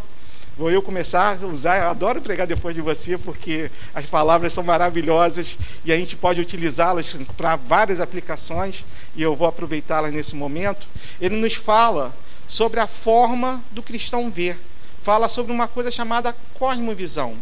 vou 0.62 0.70
eu 0.70 0.84
começar 0.84 1.40
a 1.42 1.48
usar, 1.48 1.80
eu 1.80 1.90
adoro 1.90 2.22
pregar 2.22 2.46
depois 2.46 2.76
de 2.76 2.82
você, 2.82 3.18
porque 3.18 3.72
as 3.96 4.06
palavras 4.06 4.54
são 4.54 4.64
maravilhosas 4.64 5.58
e 5.84 5.92
a 5.92 5.98
gente 5.98 6.16
pode 6.16 6.40
utilizá-las 6.40 7.16
para 7.36 7.56
várias 7.56 8.00
aplicações, 8.00 8.86
e 9.16 9.24
eu 9.24 9.36
vou 9.36 9.48
aproveitá-las 9.48 10.14
nesse 10.14 10.36
momento. 10.36 10.88
Ele 11.20 11.36
nos 11.36 11.56
fala 11.56 12.14
sobre 12.48 12.80
a 12.80 12.86
forma 12.86 13.60
do 13.72 13.82
cristão 13.82 14.30
ver, 14.30 14.56
fala 15.02 15.28
sobre 15.28 15.52
uma 15.52 15.68
coisa 15.68 15.90
chamada 15.90 16.36
cosmovisão. 16.54 17.34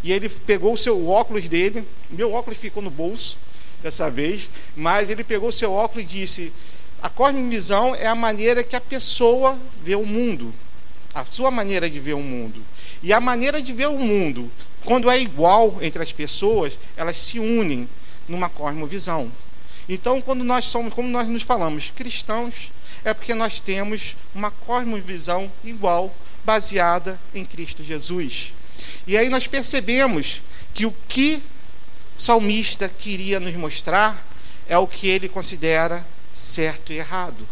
E 0.00 0.12
ele 0.12 0.28
pegou 0.28 0.74
o 0.74 0.78
seu 0.78 1.08
óculos 1.08 1.48
dele, 1.48 1.82
meu 2.08 2.32
óculos 2.32 2.60
ficou 2.60 2.80
no 2.80 2.90
bolso, 2.90 3.38
dessa 3.82 4.08
vez, 4.08 4.48
mas 4.76 5.10
ele 5.10 5.24
pegou 5.24 5.50
seu 5.50 5.72
óculos 5.72 6.04
e 6.04 6.06
disse: 6.06 6.52
a 7.02 7.10
cosmovisão 7.10 7.92
é 7.96 8.06
a 8.06 8.14
maneira 8.14 8.62
que 8.62 8.76
a 8.76 8.80
pessoa 8.80 9.58
vê 9.82 9.96
o 9.96 10.06
mundo, 10.06 10.54
a 11.20 11.24
sua 11.24 11.50
maneira 11.50 11.90
de 11.90 11.98
ver 11.98 12.14
o 12.14 12.20
mundo. 12.20 12.62
E 13.02 13.12
a 13.12 13.20
maneira 13.20 13.60
de 13.60 13.72
ver 13.72 13.88
o 13.88 13.98
mundo, 13.98 14.50
quando 14.84 15.10
é 15.10 15.20
igual 15.20 15.78
entre 15.82 16.02
as 16.02 16.12
pessoas, 16.12 16.78
elas 16.96 17.16
se 17.16 17.38
unem 17.38 17.88
numa 18.28 18.48
cosmovisão. 18.48 19.30
Então, 19.88 20.20
quando 20.20 20.44
nós 20.44 20.66
somos, 20.66 20.92
como 20.92 21.08
nós 21.08 21.26
nos 21.26 21.42
falamos, 21.42 21.90
cristãos, 21.90 22.70
é 23.04 23.12
porque 23.12 23.34
nós 23.34 23.60
temos 23.60 24.14
uma 24.34 24.50
cosmovisão 24.50 25.50
igual, 25.64 26.14
baseada 26.44 27.18
em 27.34 27.44
Cristo 27.44 27.82
Jesus. 27.82 28.52
E 29.06 29.16
aí 29.16 29.28
nós 29.28 29.46
percebemos 29.46 30.40
que 30.72 30.86
o 30.86 30.94
que 31.08 31.42
o 32.18 32.22
salmista 32.22 32.88
queria 32.88 33.40
nos 33.40 33.54
mostrar 33.56 34.24
é 34.68 34.78
o 34.78 34.86
que 34.86 35.08
ele 35.08 35.28
considera 35.28 36.06
certo 36.32 36.92
e 36.92 36.98
errado. 36.98 37.46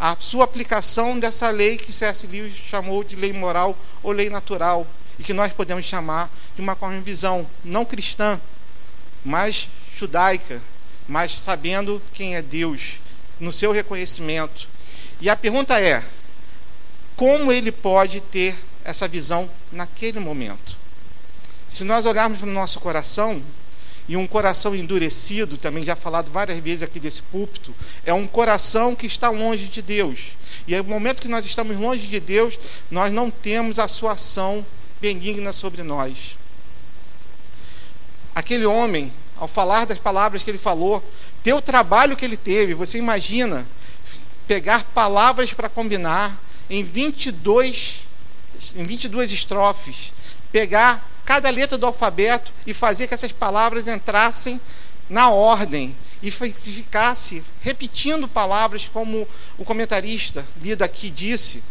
A 0.00 0.16
sua 0.20 0.44
aplicação 0.44 1.18
dessa 1.18 1.50
lei 1.50 1.76
que 1.76 1.92
C.S. 1.92 2.26
Lewis 2.26 2.54
chamou 2.54 3.02
de 3.02 3.16
lei 3.16 3.32
moral 3.32 3.76
ou 4.02 4.12
lei 4.12 4.30
natural, 4.30 4.86
e 5.18 5.24
que 5.24 5.32
nós 5.32 5.52
podemos 5.52 5.84
chamar 5.84 6.30
de 6.54 6.60
uma 6.60 6.76
visão 7.02 7.44
não 7.64 7.84
cristã, 7.84 8.40
mas 9.24 9.68
judaica, 9.96 10.62
mas 11.08 11.36
sabendo 11.36 12.00
quem 12.14 12.36
é 12.36 12.42
Deus, 12.42 13.00
no 13.40 13.52
seu 13.52 13.72
reconhecimento. 13.72 14.68
E 15.20 15.28
a 15.28 15.34
pergunta 15.34 15.80
é: 15.80 16.04
como 17.16 17.50
ele 17.50 17.72
pode 17.72 18.20
ter 18.20 18.56
essa 18.84 19.08
visão 19.08 19.50
naquele 19.72 20.20
momento? 20.20 20.76
Se 21.68 21.82
nós 21.82 22.06
olharmos 22.06 22.38
para 22.38 22.48
o 22.48 22.52
nosso 22.52 22.78
coração, 22.78 23.42
e 24.08 24.16
um 24.16 24.26
coração 24.26 24.74
endurecido, 24.74 25.58
também 25.58 25.84
já 25.84 25.94
falado 25.94 26.30
várias 26.30 26.58
vezes 26.58 26.82
aqui 26.82 26.98
desse 26.98 27.20
púlpito, 27.22 27.74
é 28.06 28.12
um 28.12 28.26
coração 28.26 28.94
que 28.94 29.06
está 29.06 29.28
longe 29.28 29.66
de 29.66 29.82
Deus. 29.82 30.30
E 30.66 30.74
no 30.76 30.84
momento 30.84 31.20
que 31.20 31.28
nós 31.28 31.44
estamos 31.44 31.76
longe 31.76 32.06
de 32.06 32.18
Deus, 32.18 32.58
nós 32.90 33.12
não 33.12 33.30
temos 33.30 33.78
a 33.78 33.86
sua 33.86 34.12
ação 34.12 34.64
benigna 35.00 35.52
sobre 35.52 35.82
nós. 35.82 36.36
Aquele 38.34 38.64
homem, 38.64 39.12
ao 39.36 39.46
falar 39.46 39.84
das 39.84 39.98
palavras 39.98 40.42
que 40.42 40.50
ele 40.50 40.58
falou, 40.58 41.04
ter 41.42 41.52
o 41.52 41.60
trabalho 41.60 42.16
que 42.16 42.24
ele 42.24 42.36
teve, 42.36 42.72
você 42.72 42.96
imagina 42.98 43.66
pegar 44.46 44.84
palavras 44.94 45.52
para 45.52 45.68
combinar 45.68 46.40
em 46.70 46.82
22 46.82 48.08
em 48.74 48.82
22 48.84 49.30
estrofes, 49.30 50.12
pegar 50.50 51.06
cada 51.28 51.50
letra 51.50 51.76
do 51.76 51.84
alfabeto 51.84 52.50
e 52.66 52.72
fazer 52.72 53.06
que 53.06 53.12
essas 53.12 53.30
palavras 53.30 53.86
entrassem 53.86 54.58
na 55.10 55.28
ordem 55.28 55.94
e 56.22 56.30
ficasse 56.30 57.44
repetindo 57.60 58.26
palavras 58.26 58.88
como 58.88 59.28
o 59.58 59.64
comentarista 59.64 60.42
lido 60.62 60.82
aqui 60.82 61.10
disse. 61.10 61.62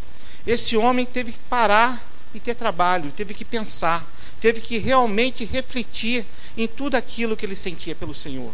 Esse 0.45 0.77
homem 0.77 1.07
teve 1.07 1.31
que 1.31 1.39
parar 1.49 1.99
e 2.35 2.39
ter 2.39 2.53
trabalho, 2.53 3.11
teve 3.17 3.33
que 3.33 3.43
pensar, 3.43 4.05
teve 4.39 4.61
que 4.61 4.77
realmente 4.77 5.43
refletir 5.43 6.23
em 6.55 6.67
tudo 6.67 6.93
aquilo 6.93 7.35
que 7.35 7.43
ele 7.43 7.55
sentia 7.55 7.95
pelo 7.95 8.13
Senhor. 8.13 8.53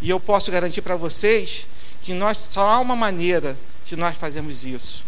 E 0.00 0.08
eu 0.08 0.20
posso 0.20 0.48
garantir 0.48 0.82
para 0.82 0.94
vocês 0.94 1.66
que 2.04 2.14
nós 2.14 2.38
só 2.38 2.68
há 2.68 2.78
uma 2.78 2.94
maneira 2.94 3.56
de 3.84 3.96
nós 3.96 4.16
fazermos 4.16 4.64
isso. 4.64 5.04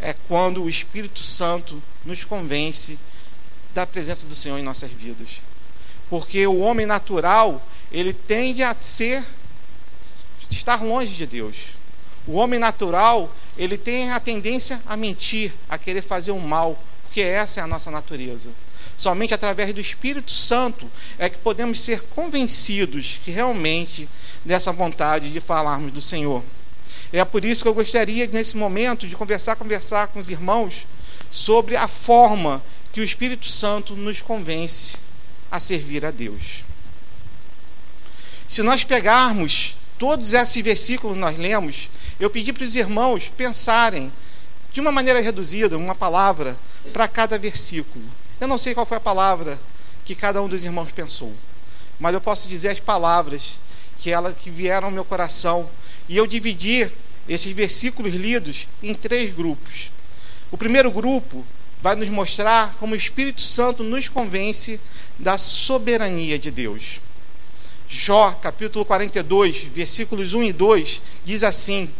É 0.00 0.12
quando 0.26 0.64
o 0.64 0.68
Espírito 0.68 1.22
Santo 1.22 1.80
nos 2.04 2.24
convence 2.24 2.98
da 3.74 3.86
presença 3.86 4.26
do 4.26 4.34
Senhor 4.34 4.58
em 4.58 4.62
nossas 4.62 4.90
vidas. 4.90 5.40
Porque 6.08 6.46
o 6.46 6.60
homem 6.60 6.86
natural, 6.86 7.60
ele 7.90 8.12
tende 8.12 8.62
a 8.62 8.74
ser 8.78 9.24
estar 10.50 10.82
longe 10.82 11.14
de 11.14 11.26
Deus. 11.26 11.56
O 12.26 12.34
homem 12.34 12.58
natural, 12.58 13.30
ele 13.56 13.76
tem 13.76 14.12
a 14.12 14.20
tendência 14.20 14.80
a 14.86 14.96
mentir, 14.96 15.52
a 15.68 15.76
querer 15.76 16.02
fazer 16.02 16.30
o 16.30 16.40
mal, 16.40 16.78
porque 17.04 17.20
essa 17.20 17.60
é 17.60 17.62
a 17.62 17.66
nossa 17.66 17.90
natureza. 17.90 18.48
Somente 18.96 19.34
através 19.34 19.74
do 19.74 19.80
Espírito 19.80 20.30
Santo 20.30 20.88
é 21.18 21.28
que 21.28 21.38
podemos 21.38 21.80
ser 21.80 22.00
convencidos 22.14 23.18
que 23.24 23.30
realmente 23.30 24.08
dessa 24.44 24.72
vontade 24.72 25.30
de 25.30 25.40
falarmos 25.40 25.92
do 25.92 26.00
Senhor. 26.00 26.42
É 27.12 27.24
por 27.24 27.44
isso 27.44 27.62
que 27.62 27.68
eu 27.68 27.74
gostaria, 27.74 28.26
nesse 28.26 28.56
momento, 28.56 29.06
de 29.06 29.16
conversar, 29.16 29.56
conversar 29.56 30.08
com 30.08 30.18
os 30.18 30.28
irmãos 30.28 30.86
sobre 31.30 31.76
a 31.76 31.88
forma 31.88 32.62
que 32.94 33.00
o 33.00 33.04
Espírito 33.04 33.46
Santo 33.46 33.96
nos 33.96 34.22
convence 34.22 34.96
a 35.50 35.58
servir 35.58 36.06
a 36.06 36.12
Deus. 36.12 36.62
Se 38.46 38.62
nós 38.62 38.84
pegarmos 38.84 39.74
todos 39.98 40.32
esses 40.32 40.62
versículos 40.62 41.16
que 41.16 41.20
nós 41.20 41.36
lemos, 41.36 41.90
eu 42.20 42.30
pedi 42.30 42.52
para 42.52 42.62
os 42.62 42.76
irmãos 42.76 43.26
pensarem 43.36 44.12
de 44.72 44.80
uma 44.80 44.92
maneira 44.92 45.20
reduzida, 45.20 45.76
uma 45.76 45.96
palavra 45.96 46.56
para 46.92 47.08
cada 47.08 47.36
versículo. 47.36 48.04
Eu 48.40 48.46
não 48.46 48.58
sei 48.58 48.74
qual 48.74 48.86
foi 48.86 48.98
a 48.98 49.00
palavra 49.00 49.58
que 50.04 50.14
cada 50.14 50.40
um 50.40 50.46
dos 50.46 50.62
irmãos 50.62 50.92
pensou, 50.92 51.34
mas 51.98 52.14
eu 52.14 52.20
posso 52.20 52.46
dizer 52.46 52.68
as 52.68 52.78
palavras 52.78 53.54
que 53.98 54.12
ela 54.12 54.32
que 54.32 54.50
vieram 54.50 54.86
ao 54.86 54.92
meu 54.92 55.04
coração 55.04 55.68
e 56.08 56.16
eu 56.16 56.28
dividi 56.28 56.88
esses 57.28 57.50
versículos 57.52 58.14
lidos 58.14 58.68
em 58.80 58.94
três 58.94 59.34
grupos. 59.34 59.90
O 60.52 60.56
primeiro 60.56 60.92
grupo 60.92 61.44
vai 61.84 61.94
nos 61.96 62.08
mostrar 62.08 62.74
como 62.80 62.94
o 62.94 62.96
Espírito 62.96 63.42
Santo 63.42 63.84
nos 63.84 64.08
convence 64.08 64.80
da 65.18 65.36
soberania 65.36 66.38
de 66.38 66.50
Deus. 66.50 66.98
Jó, 67.86 68.30
capítulo 68.40 68.86
42, 68.86 69.64
versículos 69.64 70.32
1 70.32 70.44
e 70.44 70.52
2, 70.54 71.02
diz 71.26 71.42
assim: 71.42 71.90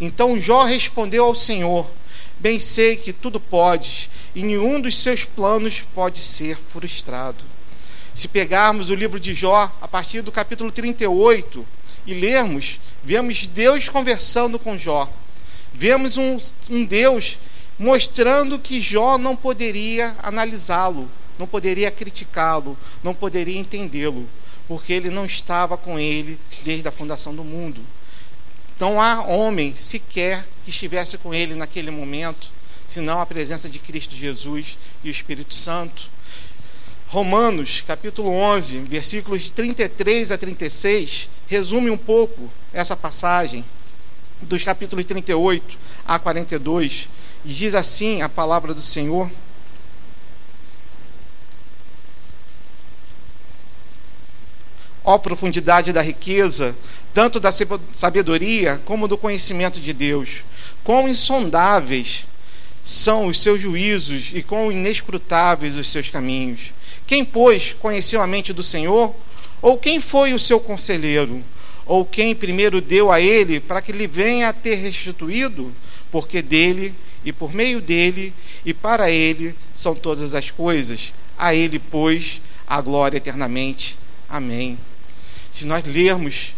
Então 0.00 0.40
Jó 0.40 0.64
respondeu 0.64 1.26
ao 1.26 1.34
Senhor: 1.34 1.86
Bem 2.38 2.58
sei 2.58 2.96
que 2.96 3.12
tudo 3.12 3.38
podes, 3.38 4.08
e 4.34 4.42
nenhum 4.42 4.80
dos 4.80 4.96
seus 4.96 5.24
planos 5.24 5.84
pode 5.94 6.22
ser 6.22 6.56
frustrado. 6.56 7.44
Se 8.14 8.26
pegarmos 8.26 8.88
o 8.88 8.94
livro 8.94 9.20
de 9.20 9.34
Jó, 9.34 9.70
a 9.78 9.86
partir 9.86 10.22
do 10.22 10.32
capítulo 10.32 10.72
38, 10.72 11.66
e 12.06 12.14
lermos, 12.14 12.80
vemos 13.02 13.46
Deus 13.46 13.90
conversando 13.90 14.58
com 14.58 14.78
Jó. 14.78 15.06
Vemos 15.74 16.16
um, 16.16 16.40
um 16.70 16.82
Deus 16.82 17.36
mostrando 17.78 18.58
que 18.58 18.80
Jó 18.80 19.18
não 19.18 19.36
poderia 19.36 20.14
analisá-lo, 20.22 21.08
não 21.38 21.46
poderia 21.46 21.90
criticá-lo, 21.90 22.76
não 23.02 23.14
poderia 23.14 23.58
entendê-lo, 23.58 24.28
porque 24.68 24.92
ele 24.92 25.10
não 25.10 25.26
estava 25.26 25.76
com 25.76 25.98
ele 25.98 26.38
desde 26.64 26.86
a 26.86 26.92
fundação 26.92 27.34
do 27.34 27.44
mundo. 27.44 27.80
Não 28.78 29.00
há 29.00 29.22
homem 29.22 29.74
sequer 29.76 30.46
que 30.64 30.70
estivesse 30.70 31.16
com 31.18 31.32
ele 31.32 31.54
naquele 31.54 31.90
momento, 31.90 32.50
senão 32.86 33.20
a 33.20 33.26
presença 33.26 33.68
de 33.68 33.78
Cristo 33.78 34.14
Jesus 34.14 34.76
e 35.02 35.08
o 35.08 35.10
Espírito 35.10 35.54
Santo. 35.54 36.10
Romanos, 37.08 37.82
capítulo 37.86 38.30
11, 38.30 38.78
versículos 38.80 39.42
de 39.42 39.52
33 39.52 40.32
a 40.32 40.38
36, 40.38 41.28
resume 41.46 41.88
um 41.88 41.96
pouco 41.96 42.50
essa 42.72 42.96
passagem, 42.96 43.64
dos 44.42 44.64
capítulos 44.64 45.04
38 45.04 45.78
a 46.04 46.18
42, 46.18 47.08
e 47.22 47.23
diz 47.44 47.74
assim 47.74 48.22
a 48.22 48.28
palavra 48.28 48.72
do 48.72 48.82
Senhor. 48.82 49.30
Ó 55.04 55.18
profundidade 55.18 55.92
da 55.92 56.00
riqueza, 56.00 56.74
tanto 57.12 57.38
da 57.38 57.50
sabedoria 57.92 58.80
como 58.86 59.06
do 59.06 59.18
conhecimento 59.18 59.78
de 59.78 59.92
Deus. 59.92 60.42
Quão 60.82 61.06
insondáveis 61.06 62.26
são 62.84 63.26
os 63.26 63.40
seus 63.40 63.60
juízos 63.60 64.30
e 64.34 64.42
quão 64.42 64.70
inescrutáveis 64.70 65.76
os 65.76 65.88
seus 65.88 66.10
caminhos. 66.10 66.72
Quem, 67.06 67.24
pois, 67.24 67.74
conheceu 67.74 68.20
a 68.20 68.26
mente 68.26 68.52
do 68.52 68.62
Senhor? 68.62 69.14
Ou 69.62 69.78
quem 69.78 70.00
foi 70.00 70.34
o 70.34 70.38
seu 70.38 70.60
conselheiro? 70.60 71.42
Ou 71.86 72.04
quem 72.04 72.34
primeiro 72.34 72.80
deu 72.80 73.10
a 73.10 73.20
ele 73.20 73.60
para 73.60 73.80
que 73.80 73.92
lhe 73.92 74.06
venha 74.06 74.48
a 74.48 74.52
ter 74.52 74.76
restituído? 74.76 75.72
Porque 76.10 76.40
dele 76.42 76.94
e 77.24 77.32
por 77.32 77.52
meio 77.52 77.80
dele 77.80 78.32
e 78.64 78.74
para 78.74 79.10
ele 79.10 79.54
são 79.74 79.94
todas 79.94 80.34
as 80.34 80.50
coisas. 80.50 81.12
A 81.38 81.54
ele, 81.54 81.78
pois, 81.78 82.40
a 82.66 82.80
glória 82.80 83.16
eternamente. 83.16 83.98
Amém. 84.28 84.78
Se 85.50 85.64
nós 85.66 85.84
lermos 85.84 86.54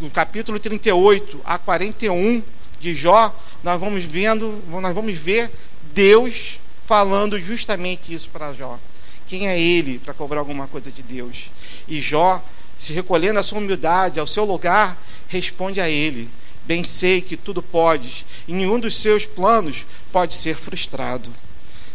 o 0.00 0.10
capítulo 0.10 0.58
38 0.58 1.40
a 1.44 1.58
41 1.58 2.42
de 2.80 2.94
Jó, 2.94 3.34
nós 3.62 3.80
vamos 3.80 4.04
vendo, 4.04 4.62
nós 4.68 4.94
vamos 4.94 5.18
ver 5.18 5.50
Deus 5.94 6.58
falando 6.86 7.38
justamente 7.38 8.12
isso 8.12 8.28
para 8.30 8.52
Jó. 8.52 8.78
Quem 9.26 9.48
é 9.48 9.58
ele 9.58 9.98
para 9.98 10.14
cobrar 10.14 10.40
alguma 10.40 10.66
coisa 10.66 10.90
de 10.90 11.02
Deus? 11.02 11.50
E 11.88 12.00
Jó, 12.00 12.42
se 12.78 12.92
recolhendo 12.92 13.38
a 13.38 13.42
sua 13.42 13.58
humildade 13.58 14.20
ao 14.20 14.26
seu 14.26 14.44
lugar, 14.44 14.96
responde 15.28 15.80
a 15.80 15.88
ele: 15.88 16.28
Bem 16.66 16.82
sei 16.82 17.20
que 17.20 17.36
tudo 17.36 17.62
podes, 17.62 18.24
e 18.48 18.52
nenhum 18.52 18.80
dos 18.80 18.96
seus 18.96 19.26
planos 19.26 19.84
pode 20.10 20.34
ser 20.34 20.56
frustrado. 20.56 21.30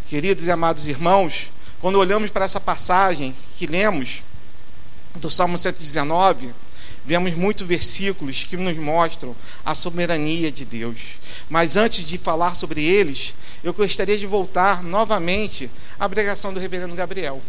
Queridos 0.08 0.46
e 0.46 0.52
amados 0.52 0.88
irmãos, 0.88 1.48
quando 1.80 1.98
olhamos 1.98 2.30
para 2.30 2.46
essa 2.46 2.60
passagem 2.60 3.36
que 3.58 3.66
lemos 3.66 4.22
do 5.16 5.30
Salmo 5.30 5.58
119, 5.58 6.52
vemos 7.04 7.34
muitos 7.34 7.66
versículos 7.66 8.44
que 8.44 8.56
nos 8.56 8.78
mostram 8.78 9.36
a 9.66 9.74
soberania 9.74 10.52
de 10.52 10.66
Deus. 10.66 10.98
Mas 11.50 11.76
antes 11.76 12.06
de 12.06 12.20
falar 12.20 12.56
sobre 12.56 12.84
eles, 12.84 13.34
eu 13.64 13.74
gostaria 13.74 14.18
de 14.18 14.28
voltar 14.28 14.84
novamente 14.84 15.70
à 16.00 16.08
pregação 16.08 16.54
do 16.54 16.60
reverendo 16.60 16.94
Gabriel. 16.94 17.42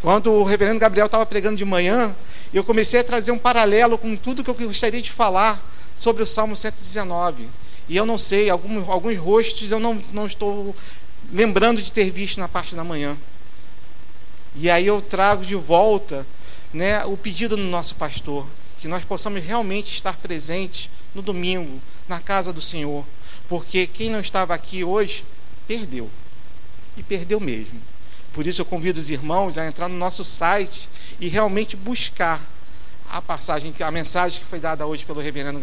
Quando 0.00 0.32
o 0.32 0.44
reverendo 0.44 0.80
Gabriel 0.80 1.06
estava 1.06 1.26
pregando 1.26 1.56
de 1.56 1.64
manhã, 1.64 2.14
eu 2.54 2.64
comecei 2.64 3.00
a 3.00 3.04
trazer 3.04 3.32
um 3.32 3.38
paralelo 3.38 3.98
com 3.98 4.16
tudo 4.16 4.42
que 4.42 4.50
eu 4.50 4.54
gostaria 4.54 5.02
de 5.02 5.10
falar 5.10 5.73
sobre 5.96 6.22
o 6.22 6.26
Salmo 6.26 6.56
119. 6.56 7.48
E 7.88 7.96
eu 7.96 8.06
não 8.06 8.16
sei, 8.16 8.48
alguns, 8.48 8.88
alguns 8.88 9.18
rostos 9.18 9.70
eu 9.70 9.78
não, 9.78 10.02
não 10.12 10.26
estou 10.26 10.74
lembrando 11.32 11.82
de 11.82 11.92
ter 11.92 12.10
visto 12.10 12.38
na 12.40 12.48
parte 12.48 12.74
da 12.74 12.84
manhã. 12.84 13.16
E 14.56 14.70
aí 14.70 14.86
eu 14.86 15.02
trago 15.02 15.44
de 15.44 15.54
volta 15.54 16.26
né, 16.72 17.04
o 17.04 17.16
pedido 17.16 17.56
do 17.56 17.62
nosso 17.62 17.94
pastor, 17.94 18.46
que 18.80 18.88
nós 18.88 19.04
possamos 19.04 19.42
realmente 19.44 19.92
estar 19.92 20.16
presentes 20.16 20.90
no 21.14 21.22
domingo, 21.22 21.80
na 22.08 22.20
casa 22.20 22.52
do 22.52 22.62
Senhor, 22.62 23.04
porque 23.48 23.86
quem 23.86 24.10
não 24.10 24.20
estava 24.20 24.54
aqui 24.54 24.84
hoje, 24.84 25.24
perdeu. 25.66 26.10
E 26.96 27.02
perdeu 27.02 27.40
mesmo. 27.40 27.80
Por 28.32 28.46
isso 28.46 28.60
eu 28.60 28.66
convido 28.66 28.98
os 28.98 29.10
irmãos 29.10 29.58
a 29.58 29.66
entrar 29.66 29.88
no 29.88 29.96
nosso 29.96 30.24
site 30.24 30.88
e 31.20 31.28
realmente 31.28 31.76
buscar 31.76 32.42
a 33.14 33.22
passagem, 33.22 33.72
a 33.78 33.90
mensagem 33.92 34.40
que 34.40 34.44
foi 34.44 34.58
dada 34.58 34.84
hoje 34.84 35.04
pelo 35.04 35.20
reverendo 35.20 35.60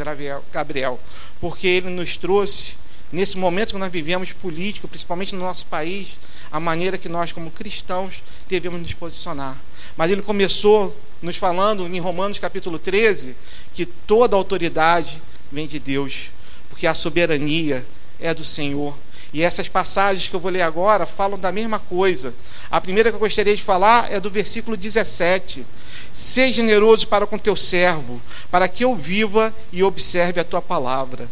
Gabriel, 0.53 0.97
porque 1.41 1.67
ele 1.67 1.89
nos 1.89 2.15
trouxe 2.15 2.75
nesse 3.11 3.37
momento 3.37 3.73
que 3.73 3.77
nós 3.77 3.91
vivemos 3.91 4.31
político, 4.31 4.87
principalmente 4.87 5.35
no 5.35 5.41
nosso 5.41 5.65
país, 5.65 6.17
a 6.49 6.61
maneira 6.61 6.97
que 6.97 7.09
nós 7.09 7.33
como 7.33 7.51
cristãos 7.51 8.23
devemos 8.47 8.81
nos 8.81 8.93
posicionar. 8.93 9.57
Mas 9.97 10.09
ele 10.09 10.21
começou 10.21 10.97
nos 11.21 11.35
falando 11.35 11.85
em 11.85 11.99
Romanos 11.99 12.39
capítulo 12.39 12.79
13 12.79 13.35
que 13.73 13.85
toda 13.85 14.37
autoridade 14.37 15.21
vem 15.51 15.67
de 15.67 15.77
Deus, 15.77 16.29
porque 16.69 16.87
a 16.87 16.95
soberania 16.95 17.85
é 18.17 18.33
do 18.33 18.45
Senhor. 18.45 18.95
E 19.33 19.41
essas 19.41 19.69
passagens 19.69 20.27
que 20.27 20.35
eu 20.35 20.39
vou 20.39 20.51
ler 20.51 20.61
agora 20.61 21.05
falam 21.05 21.39
da 21.39 21.51
mesma 21.51 21.79
coisa. 21.79 22.33
A 22.69 22.81
primeira 22.81 23.09
que 23.09 23.15
eu 23.15 23.19
gostaria 23.19 23.55
de 23.55 23.63
falar 23.63 24.11
é 24.11 24.19
do 24.19 24.29
versículo 24.29 24.75
17. 24.75 25.65
Seja 26.11 26.55
generoso 26.55 27.07
para 27.07 27.25
com 27.25 27.37
teu 27.37 27.55
servo, 27.55 28.21
para 28.49 28.67
que 28.67 28.83
eu 28.83 28.93
viva 28.93 29.53
e 29.71 29.81
observe 29.83 30.41
a 30.41 30.43
tua 30.43 30.61
palavra. 30.61 31.29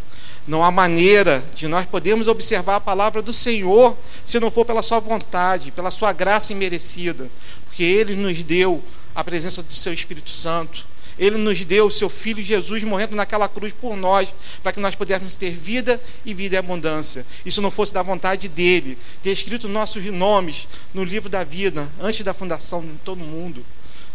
Não 0.48 0.64
há 0.64 0.72
maneira 0.72 1.44
de 1.54 1.68
nós 1.68 1.86
podermos 1.86 2.28
observar 2.28 2.78
a 2.78 2.82
palavra 2.82 3.22
do 3.22 3.34
Senhor 3.34 3.96
se 4.26 4.40
não 4.40 4.50
for 4.50 4.66
pela 4.66 4.82
sua 4.82 5.00
vontade, 5.00 5.70
pela 5.70 5.92
sua 5.92 6.14
graça 6.14 6.54
imerecida, 6.54 7.30
porque 7.66 7.84
Ele 7.84 8.16
nos 8.16 8.42
deu 8.42 8.82
a 9.14 9.24
presença 9.24 9.62
do 9.62 9.74
Seu 9.74 9.94
Espírito 9.94 10.30
Santo. 10.30 10.89
Ele 11.20 11.38
nos 11.38 11.64
deu 11.66 11.88
o 11.88 11.92
seu 11.92 12.10
Filho 12.10 12.42
Jesus 12.42 12.84
morrendo 12.84 13.16
naquela 13.16 13.48
cruz 13.48 13.74
por 13.74 13.96
nós, 13.96 14.34
para 14.64 14.72
que 14.72 14.80
nós 14.80 14.96
pudéssemos 14.96 15.36
ter 15.36 15.52
vida 15.52 16.02
e 16.26 16.34
vida 16.34 16.56
em 16.56 16.60
abundância. 16.60 17.26
Se 17.48 17.62
não 17.62 17.70
fosse 17.70 17.94
da 17.94 18.02
vontade 18.02 18.48
dele, 18.48 18.98
ter 19.22 19.32
escrito 19.32 19.68
nossos 19.68 20.04
nomes 20.06 20.68
no 20.94 21.04
livro 21.04 21.30
da 21.30 21.44
vida, 21.44 21.88
antes 22.00 22.24
da 22.24 22.34
fundação 22.34 22.82
de 22.82 22.98
todo 23.04 23.20
mundo, 23.20 23.64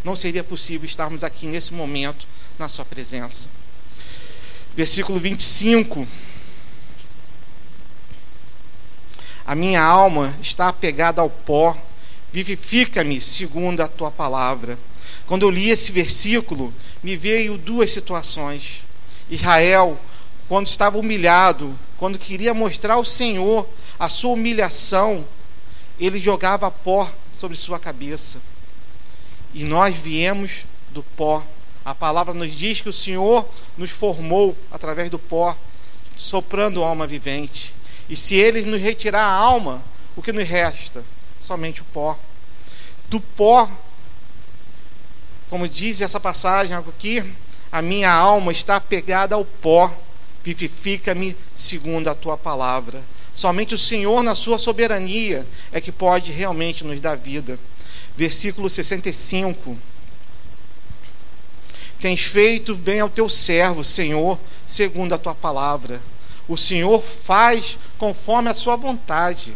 não 0.03 0.17
seria 0.17 0.43
possível 0.43 0.87
estarmos 0.87 1.23
aqui 1.23 1.47
nesse 1.47 1.75
momento 1.75 2.27
na 2.59 2.69
Sua 2.69 2.85
presença 2.85 3.49
versículo 4.75 5.19
25. 5.21 6.07
A 9.47 9.55
minha 9.55 9.83
alma 9.83 10.35
está 10.41 10.69
apegada 10.69 11.21
ao 11.21 11.31
pó, 11.31 11.77
vivifica-me 12.33 13.21
segundo 13.21 13.81
a 13.81 13.89
tua 13.89 14.11
palavra. 14.11 14.79
Quando 15.27 15.43
eu 15.43 15.51
li 15.51 15.71
esse 15.71 15.91
versículo, 15.91 16.73
me 17.03 17.17
veio 17.17 17.57
duas 17.57 17.91
situações. 17.91 18.83
Israel, 19.31 19.99
quando 20.49 20.67
estava 20.67 20.99
humilhado, 20.99 21.75
quando 21.97 22.19
queria 22.19 22.53
mostrar 22.53 22.95
ao 22.95 23.05
Senhor 23.05 23.67
a 23.99 24.09
sua 24.09 24.33
humilhação, 24.33 25.25
ele 25.99 26.19
jogava 26.19 26.71
pó 26.71 27.11
sobre 27.39 27.57
sua 27.57 27.79
cabeça. 27.79 28.39
E 29.55 29.65
nós 29.65 29.95
viemos 29.95 30.65
do 30.91 31.03
pó 31.03 31.43
A 31.85 31.95
palavra 31.95 32.33
nos 32.33 32.57
diz 32.57 32.81
que 32.81 32.89
o 32.89 32.93
Senhor 32.93 33.47
nos 33.77 33.91
formou 33.91 34.57
através 34.71 35.11
do 35.11 35.19
pó, 35.19 35.55
soprando 36.17 36.83
alma 36.83 37.07
vivente. 37.07 37.75
E 38.09 38.17
se 38.17 38.37
ele 38.37 38.63
nos 38.63 38.81
retirar 38.81 39.23
a 39.23 39.33
alma, 39.33 39.83
o 40.17 40.23
que 40.23 40.33
nos 40.33 40.49
resta? 40.49 41.05
Somente 41.39 41.83
o 41.83 41.85
pó. 41.87 42.19
Do 43.11 43.21
pó, 43.21 43.71
como 45.51 45.69
diz 45.69 46.01
essa 46.01 46.19
passagem 46.19 46.75
aqui, 46.77 47.25
a 47.71 47.83
minha 47.83 48.13
alma 48.13 48.53
está 48.53 48.81
pegada 48.81 49.35
ao 49.35 49.45
pó, 49.45 49.93
vivifica-me 50.43 51.37
segundo 51.55 52.09
a 52.09 52.15
tua 52.15 52.37
palavra. 52.37 53.03
Somente 53.35 53.75
o 53.75 53.79
Senhor, 53.79 54.23
na 54.23 54.35
sua 54.35 54.59
soberania, 54.59 55.47
é 55.73 55.81
que 55.81 55.91
pode 55.91 56.31
realmente 56.31 56.85
nos 56.85 57.01
dar 57.01 57.17
vida. 57.17 57.59
Versículo 58.17 58.71
65 58.71 59.77
Tens 62.05 62.21
feito 62.21 62.77
bem 62.77 63.01
ao 63.01 63.09
teu 63.09 63.31
servo, 63.31 63.83
Senhor, 63.83 64.39
segundo 64.67 65.15
a 65.15 65.19
tua 65.19 65.35
palavra. 65.35 66.03
O 66.47 66.55
Senhor 66.55 67.03
faz 67.03 67.79
conforme 67.97 68.51
a 68.51 68.55
sua 68.55 68.77
vontade. 68.77 69.55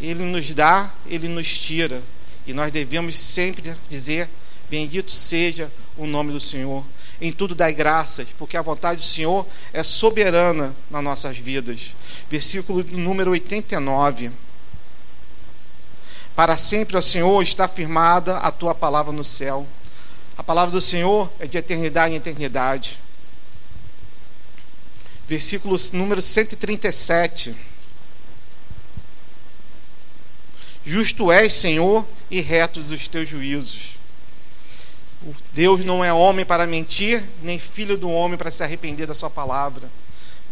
Ele 0.00 0.22
nos 0.22 0.54
dá, 0.54 0.88
ele 1.04 1.26
nos 1.26 1.58
tira. 1.58 2.00
E 2.46 2.52
nós 2.52 2.72
devemos 2.72 3.18
sempre 3.18 3.74
dizer: 3.88 4.28
Bendito 4.68 5.10
seja 5.10 5.70
o 5.96 6.06
nome 6.06 6.32
do 6.32 6.40
Senhor. 6.40 6.84
Em 7.20 7.32
tudo 7.32 7.54
dai 7.54 7.72
graças, 7.72 8.28
porque 8.36 8.56
a 8.56 8.62
vontade 8.62 9.00
do 9.00 9.06
Senhor 9.06 9.46
é 9.72 9.82
soberana 9.82 10.74
nas 10.90 11.02
nossas 11.02 11.38
vidas. 11.38 11.94
Versículo 12.28 12.84
número 12.84 13.30
89. 13.30 14.30
Para 16.34 16.58
sempre, 16.58 16.96
ó 16.96 17.02
Senhor, 17.02 17.40
está 17.42 17.68
firmada 17.68 18.38
a 18.38 18.50
tua 18.50 18.74
palavra 18.74 19.12
no 19.12 19.24
céu. 19.24 19.66
A 20.36 20.42
palavra 20.42 20.72
do 20.72 20.80
Senhor 20.80 21.32
é 21.38 21.46
de 21.46 21.56
eternidade 21.56 22.12
em 22.12 22.16
eternidade. 22.16 22.98
Versículo 25.28 25.76
número 25.92 26.20
137. 26.20 27.54
Justo 30.86 31.32
és, 31.32 31.52
Senhor, 31.52 32.06
e 32.30 32.40
retos 32.40 32.90
os 32.90 33.08
teus 33.08 33.28
juízos. 33.28 33.94
Deus 35.52 35.84
não 35.84 36.04
é 36.04 36.12
homem 36.12 36.44
para 36.44 36.66
mentir, 36.66 37.24
nem 37.42 37.58
filho 37.58 37.96
do 37.96 38.10
homem 38.10 38.36
para 38.36 38.50
se 38.50 38.62
arrepender 38.62 39.06
da 39.06 39.14
sua 39.14 39.30
palavra. 39.30 39.88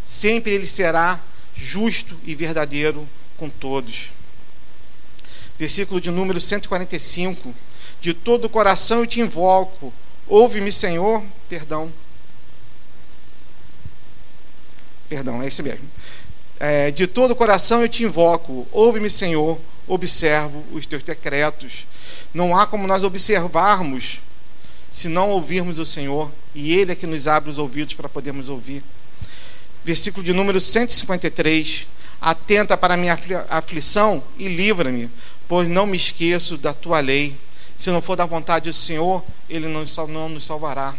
Sempre 0.03 0.53
ele 0.53 0.67
será 0.67 1.21
justo 1.55 2.19
e 2.25 2.35
verdadeiro 2.35 3.07
com 3.37 3.49
todos. 3.49 4.09
Versículo 5.59 6.01
de 6.01 6.11
número 6.11 6.41
145 6.41 7.55
de 8.01 8.13
todo 8.13 8.47
o 8.47 8.51
coração 8.51 8.99
eu 9.01 9.07
te 9.07 9.21
invoco. 9.21 9.93
Ouve-me, 10.27 10.73
Senhor. 10.73 11.23
Perdão. 11.49 11.93
Perdão, 15.09 15.41
é 15.41 15.47
esse 15.47 15.63
mesmo. 15.63 15.89
É, 16.59 16.91
de 16.91 17.07
todo 17.07 17.31
o 17.31 17.37
coração 17.37 17.81
eu 17.81 17.89
te 17.89 18.03
invoco. 18.03 18.67
Ouve-me, 18.73 19.09
Senhor. 19.09 19.57
Observo 19.93 20.65
os 20.73 20.87
teus 20.87 21.03
decretos. 21.03 21.87
Não 22.33 22.57
há 22.57 22.67
como 22.67 22.87
nós 22.87 23.05
observarmos 23.05 24.21
se 24.91 25.07
não 25.07 25.29
ouvirmos 25.29 25.79
o 25.79 25.85
Senhor. 25.85 26.31
E 26.55 26.73
Ele 26.75 26.93
é 26.93 26.95
que 26.95 27.07
nos 27.07 27.27
abre 27.29 27.51
os 27.51 27.59
ouvidos 27.59 27.93
para 27.93 28.09
podermos 28.09 28.49
ouvir. 28.49 28.83
Versículo 29.85 30.25
de 30.25 30.33
número 30.33 30.59
153. 30.63 31.87
Atenta 32.23 32.75
para 32.75 32.95
a 32.95 32.97
minha 32.97 33.19
aflição 33.51 34.23
e 34.39 34.49
livra-me, 34.49 35.11
pois 35.47 35.69
não 35.69 35.85
me 35.85 35.99
esqueço 35.99 36.57
da 36.57 36.73
tua 36.73 37.01
lei. 37.01 37.37
Se 37.77 37.91
não 37.91 38.01
for 38.01 38.17
da 38.17 38.25
vontade 38.25 38.71
do 38.71 38.75
Senhor, 38.75 39.23
Ele 39.47 39.69
não, 39.69 40.29
nos 40.31 40.47
salvará. 40.47 40.95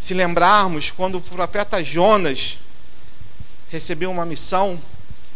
Se 0.00 0.14
lembrarmos, 0.14 0.90
quando 0.90 1.18
o 1.18 1.20
profeta 1.20 1.84
Jonas 1.84 2.58
recebeu 3.70 4.10
uma 4.10 4.24
missão, 4.24 4.80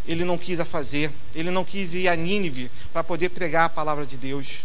ele 0.08 0.24
não 0.24 0.38
quis 0.38 0.58
a 0.58 0.64
fazer, 0.64 1.10
ele 1.34 1.50
não 1.50 1.62
quis 1.62 1.92
ir 1.92 2.08
a 2.08 2.16
Nínive 2.16 2.70
para 2.94 3.04
poder 3.04 3.28
pregar 3.28 3.66
a 3.66 3.68
palavra 3.68 4.06
de 4.06 4.16
Deus. 4.16 4.60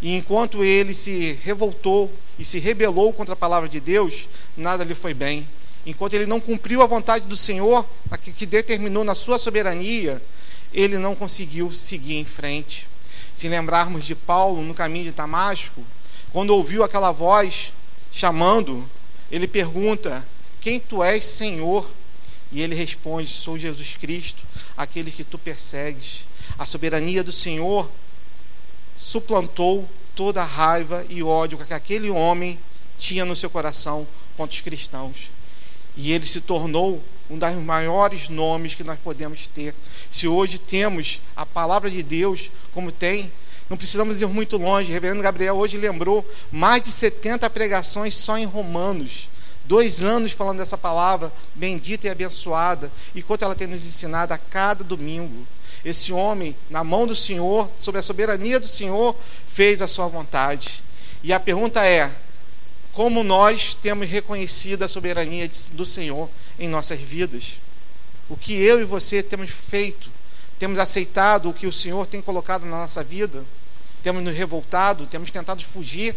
E 0.00 0.16
enquanto 0.16 0.64
ele 0.64 0.94
se 0.94 1.38
revoltou 1.44 2.10
e 2.38 2.44
se 2.44 2.58
rebelou 2.58 3.12
contra 3.12 3.34
a 3.34 3.36
palavra 3.36 3.68
de 3.68 3.78
Deus, 3.78 4.26
nada 4.56 4.82
lhe 4.84 4.94
foi 4.94 5.12
bem. 5.12 5.46
Enquanto 5.84 6.14
ele 6.14 6.24
não 6.24 6.40
cumpriu 6.40 6.80
a 6.80 6.86
vontade 6.86 7.26
do 7.26 7.36
Senhor, 7.36 7.84
que 8.34 8.46
determinou 8.46 9.04
na 9.04 9.14
sua 9.14 9.38
soberania, 9.38 10.22
ele 10.72 10.96
não 10.96 11.14
conseguiu 11.14 11.70
seguir 11.72 12.14
em 12.14 12.24
frente. 12.24 12.86
Se 13.34 13.46
lembrarmos 13.46 14.06
de 14.06 14.14
Paulo 14.14 14.62
no 14.62 14.74
caminho 14.74 15.06
de 15.06 15.12
Damasco, 15.12 15.84
quando 16.32 16.50
ouviu 16.50 16.82
aquela 16.82 17.12
voz 17.12 17.72
chamando, 18.10 18.88
ele 19.30 19.46
pergunta: 19.46 20.24
Quem 20.60 20.80
tu 20.80 21.02
és, 21.02 21.24
Senhor? 21.24 21.88
E 22.50 22.60
ele 22.60 22.74
responde: 22.74 23.28
Sou 23.28 23.58
Jesus 23.58 23.96
Cristo, 23.96 24.42
aquele 24.76 25.10
que 25.10 25.24
tu 25.24 25.38
persegues. 25.38 26.24
A 26.58 26.64
soberania 26.64 27.22
do 27.22 27.32
Senhor 27.32 27.88
suplantou 28.96 29.88
toda 30.14 30.42
a 30.42 30.46
raiva 30.46 31.04
e 31.08 31.22
ódio 31.22 31.58
que 31.58 31.74
aquele 31.74 32.10
homem 32.10 32.58
tinha 32.98 33.24
no 33.24 33.36
seu 33.36 33.48
coração 33.48 34.06
contra 34.36 34.54
os 34.54 34.60
cristãos. 34.60 35.30
E 35.96 36.12
ele 36.12 36.26
se 36.26 36.40
tornou 36.40 37.02
um 37.30 37.38
dos 37.38 37.54
maiores 37.56 38.28
nomes 38.28 38.74
que 38.74 38.84
nós 38.84 38.98
podemos 38.98 39.46
ter. 39.46 39.74
Se 40.10 40.26
hoje 40.26 40.58
temos 40.58 41.20
a 41.36 41.44
palavra 41.44 41.90
de 41.90 42.02
Deus 42.02 42.50
como 42.72 42.90
tem, 42.90 43.30
não 43.68 43.76
precisamos 43.76 44.20
ir 44.20 44.26
muito 44.26 44.56
longe. 44.56 44.90
O 44.90 44.94
reverendo 44.94 45.22
Gabriel 45.22 45.56
hoje 45.56 45.76
lembrou 45.76 46.28
mais 46.50 46.82
de 46.82 46.90
70 46.90 47.48
pregações 47.50 48.14
só 48.14 48.38
em 48.38 48.44
Romanos. 48.44 49.28
Dois 49.68 50.02
anos 50.02 50.32
falando 50.32 50.56
dessa 50.56 50.78
palavra 50.78 51.30
bendita 51.54 52.06
e 52.06 52.10
abençoada, 52.10 52.90
e 53.14 53.22
quanto 53.22 53.44
ela 53.44 53.54
tem 53.54 53.66
nos 53.66 53.84
ensinado 53.84 54.32
a 54.32 54.38
cada 54.38 54.82
domingo. 54.82 55.46
Esse 55.84 56.10
homem, 56.10 56.56
na 56.70 56.82
mão 56.82 57.06
do 57.06 57.14
Senhor, 57.14 57.68
sob 57.78 57.98
a 57.98 58.02
soberania 58.02 58.58
do 58.58 58.66
Senhor, 58.66 59.14
fez 59.52 59.82
a 59.82 59.86
sua 59.86 60.08
vontade. 60.08 60.82
E 61.22 61.34
a 61.34 61.38
pergunta 61.38 61.84
é: 61.84 62.10
como 62.94 63.22
nós 63.22 63.74
temos 63.74 64.08
reconhecido 64.08 64.84
a 64.84 64.88
soberania 64.88 65.50
do 65.72 65.84
Senhor 65.84 66.30
em 66.58 66.66
nossas 66.66 66.98
vidas? 66.98 67.58
O 68.26 68.38
que 68.38 68.54
eu 68.54 68.80
e 68.80 68.84
você 68.84 69.22
temos 69.22 69.50
feito? 69.50 70.10
Temos 70.58 70.78
aceitado 70.78 71.50
o 71.50 71.52
que 71.52 71.66
o 71.66 71.72
Senhor 71.72 72.06
tem 72.06 72.22
colocado 72.22 72.64
na 72.64 72.78
nossa 72.78 73.04
vida? 73.04 73.44
Temos 74.02 74.24
nos 74.24 74.34
revoltado? 74.34 75.06
Temos 75.06 75.30
tentado 75.30 75.62
fugir? 75.62 76.14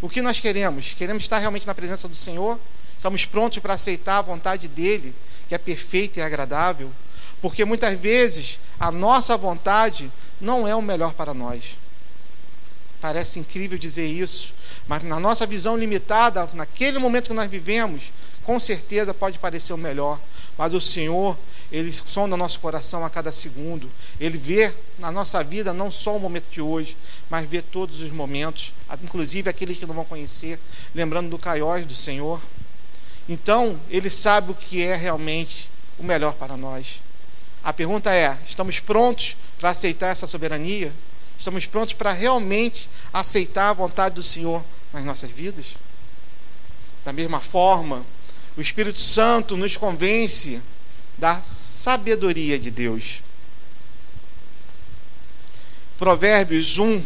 O 0.00 0.08
que 0.08 0.22
nós 0.22 0.40
queremos? 0.40 0.94
Queremos 0.94 1.24
estar 1.24 1.38
realmente 1.38 1.66
na 1.66 1.74
presença 1.74 2.08
do 2.08 2.16
Senhor? 2.16 2.58
Estamos 2.96 3.24
prontos 3.24 3.58
para 3.58 3.74
aceitar 3.74 4.18
a 4.18 4.22
vontade 4.22 4.68
dele, 4.68 5.14
que 5.48 5.54
é 5.54 5.58
perfeita 5.58 6.20
e 6.20 6.22
agradável? 6.22 6.90
Porque 7.40 7.64
muitas 7.64 7.98
vezes 7.98 8.58
a 8.78 8.90
nossa 8.90 9.36
vontade 9.36 10.10
não 10.40 10.66
é 10.66 10.74
o 10.74 10.82
melhor 10.82 11.12
para 11.12 11.34
nós. 11.34 11.76
Parece 13.00 13.38
incrível 13.38 13.78
dizer 13.78 14.06
isso, 14.06 14.54
mas 14.88 15.02
na 15.02 15.20
nossa 15.20 15.46
visão 15.46 15.76
limitada, 15.76 16.48
naquele 16.54 16.98
momento 16.98 17.28
que 17.28 17.34
nós 17.34 17.50
vivemos, 17.50 18.10
com 18.42 18.58
certeza 18.58 19.12
pode 19.12 19.38
parecer 19.38 19.72
o 19.72 19.78
melhor, 19.78 20.18
mas 20.56 20.72
o 20.72 20.80
Senhor, 20.80 21.36
Ele 21.70 21.92
sonda 21.92 22.36
nosso 22.36 22.58
coração 22.60 23.04
a 23.04 23.10
cada 23.10 23.30
segundo. 23.30 23.90
Ele 24.18 24.38
vê 24.38 24.72
na 24.98 25.12
nossa 25.12 25.42
vida 25.44 25.72
não 25.72 25.92
só 25.92 26.16
o 26.16 26.20
momento 26.20 26.50
de 26.50 26.60
hoje, 26.60 26.96
mas 27.28 27.48
vê 27.48 27.60
todos 27.60 28.00
os 28.00 28.10
momentos, 28.10 28.72
inclusive 29.02 29.50
aqueles 29.50 29.76
que 29.76 29.84
não 29.86 29.94
vão 29.94 30.04
conhecer, 30.04 30.58
lembrando 30.94 31.28
do 31.28 31.38
caiós 31.38 31.84
do 31.84 31.94
Senhor. 31.94 32.40
Então, 33.28 33.78
Ele 33.90 34.08
sabe 34.10 34.52
o 34.52 34.54
que 34.54 34.82
é 34.82 34.94
realmente 34.94 35.68
o 35.98 36.04
melhor 36.04 36.34
para 36.34 36.56
nós. 36.56 37.00
A 37.62 37.72
pergunta 37.72 38.14
é: 38.14 38.36
estamos 38.46 38.78
prontos 38.78 39.36
para 39.58 39.70
aceitar 39.70 40.08
essa 40.08 40.26
soberania? 40.26 40.92
Estamos 41.38 41.66
prontos 41.66 41.94
para 41.94 42.12
realmente 42.12 42.88
aceitar 43.12 43.70
a 43.70 43.72
vontade 43.72 44.14
do 44.14 44.22
Senhor 44.22 44.62
nas 44.92 45.04
nossas 45.04 45.30
vidas? 45.30 45.76
Da 47.04 47.12
mesma 47.12 47.40
forma, 47.40 48.04
o 48.56 48.60
Espírito 48.60 49.00
Santo 49.00 49.56
nos 49.56 49.76
convence 49.76 50.60
da 51.18 51.40
sabedoria 51.42 52.58
de 52.58 52.70
Deus. 52.70 53.20
Provérbios 55.98 56.78
1, 56.78 57.02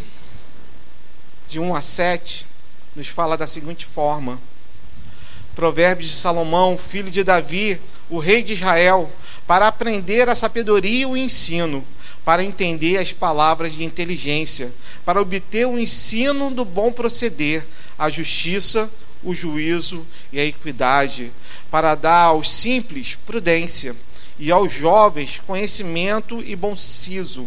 de 1.48 1.58
1 1.60 1.74
a 1.74 1.80
7, 1.80 2.46
nos 2.96 3.08
fala 3.08 3.36
da 3.36 3.46
seguinte 3.46 3.86
forma: 3.86 4.40
Provérbios 5.60 6.08
de 6.08 6.16
Salomão, 6.16 6.78
filho 6.78 7.10
de 7.10 7.22
Davi, 7.22 7.78
o 8.08 8.18
rei 8.18 8.42
de 8.42 8.54
Israel, 8.54 9.12
para 9.46 9.68
aprender 9.68 10.26
a 10.26 10.34
sabedoria 10.34 11.02
e 11.02 11.04
o 11.04 11.14
ensino, 11.14 11.84
para 12.24 12.42
entender 12.42 12.96
as 12.96 13.12
palavras 13.12 13.74
de 13.74 13.84
inteligência, 13.84 14.72
para 15.04 15.20
obter 15.20 15.66
o 15.66 15.78
ensino 15.78 16.50
do 16.50 16.64
bom 16.64 16.90
proceder, 16.90 17.62
a 17.98 18.08
justiça, 18.08 18.90
o 19.22 19.34
juízo 19.34 20.06
e 20.32 20.40
a 20.40 20.44
equidade, 20.46 21.30
para 21.70 21.94
dar 21.94 22.28
aos 22.28 22.50
simples 22.50 23.18
prudência 23.26 23.94
e 24.38 24.50
aos 24.50 24.72
jovens 24.72 25.42
conhecimento 25.46 26.42
e 26.42 26.56
bom 26.56 26.74
siso. 26.74 27.46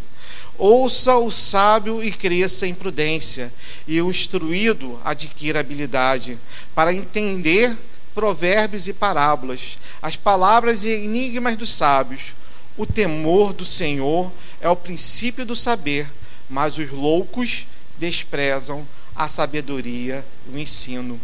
Ouça 0.55 1.17
o 1.17 1.31
sábio 1.31 2.03
e 2.03 2.11
cresça 2.11 2.67
em 2.67 2.75
prudência, 2.75 3.51
e 3.87 3.99
o 3.99 4.11
instruído 4.11 5.01
adquira 5.03 5.61
habilidade 5.61 6.37
para 6.75 6.93
entender 6.93 7.75
provérbios 8.13 8.87
e 8.87 8.93
parábolas, 8.93 9.77
as 10.01 10.15
palavras 10.15 10.83
e 10.83 10.89
enigmas 10.89 11.57
dos 11.57 11.71
sábios. 11.71 12.33
O 12.77 12.85
temor 12.85 13.53
do 13.53 13.65
Senhor 13.65 14.31
é 14.59 14.69
o 14.69 14.75
princípio 14.75 15.45
do 15.45 15.55
saber, 15.55 16.09
mas 16.49 16.77
os 16.77 16.89
loucos 16.91 17.67
desprezam 17.97 18.85
a 19.15 19.27
sabedoria 19.27 20.25
e 20.47 20.55
o 20.55 20.59
ensino. 20.59 21.19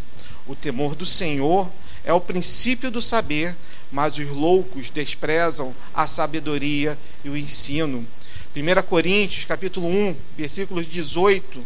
O 0.45 0.55
temor 0.55 0.95
do 0.95 1.05
Senhor 1.05 1.69
é 2.03 2.13
o 2.13 2.21
princípio 2.21 2.91
do 2.91 3.01
saber, 3.01 3.55
mas 3.91 4.17
os 4.17 4.29
loucos 4.29 4.89
desprezam 4.89 5.73
a 5.93 6.07
sabedoria 6.07 6.97
e 7.23 7.29
o 7.29 7.37
ensino. 7.37 8.05
1 8.55 8.81
Coríntios, 8.87 9.45
capítulo 9.45 9.87
1, 9.87 10.15
versículos 10.37 10.87
18 10.87 11.63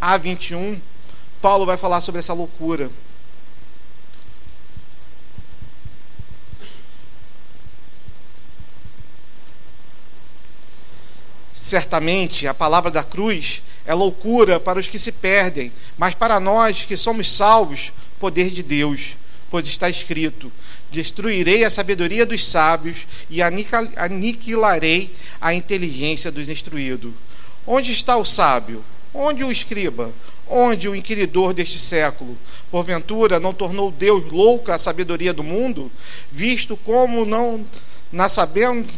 a 0.00 0.16
21, 0.16 0.80
Paulo 1.40 1.66
vai 1.66 1.76
falar 1.76 2.00
sobre 2.00 2.20
essa 2.20 2.32
loucura. 2.32 2.90
Certamente 11.68 12.46
a 12.46 12.54
palavra 12.54 12.90
da 12.90 13.04
cruz 13.04 13.62
é 13.84 13.92
loucura 13.92 14.58
para 14.58 14.80
os 14.80 14.88
que 14.88 14.98
se 14.98 15.12
perdem, 15.12 15.70
mas 15.98 16.14
para 16.14 16.40
nós 16.40 16.86
que 16.86 16.96
somos 16.96 17.30
salvos, 17.30 17.92
poder 18.18 18.48
de 18.48 18.62
Deus, 18.62 19.18
pois 19.50 19.66
está 19.66 19.86
escrito: 19.86 20.50
Destruirei 20.90 21.64
a 21.64 21.70
sabedoria 21.70 22.24
dos 22.24 22.42
sábios 22.42 23.06
e 23.28 23.42
aniquilarei 23.42 25.14
a 25.38 25.52
inteligência 25.52 26.32
dos 26.32 26.48
instruídos. 26.48 27.12
Onde 27.66 27.92
está 27.92 28.16
o 28.16 28.24
sábio? 28.24 28.82
Onde 29.12 29.44
o 29.44 29.52
escriba? 29.52 30.10
Onde 30.48 30.88
o 30.88 30.96
inquiridor 30.96 31.52
deste 31.52 31.78
século? 31.78 32.38
Porventura 32.70 33.38
não 33.38 33.52
tornou 33.52 33.90
Deus 33.90 34.32
louca 34.32 34.74
a 34.74 34.78
sabedoria 34.78 35.34
do 35.34 35.44
mundo, 35.44 35.92
visto 36.32 36.78
como 36.78 37.26
não 37.26 37.62
na 38.10 38.26
sabendo, 38.30 38.90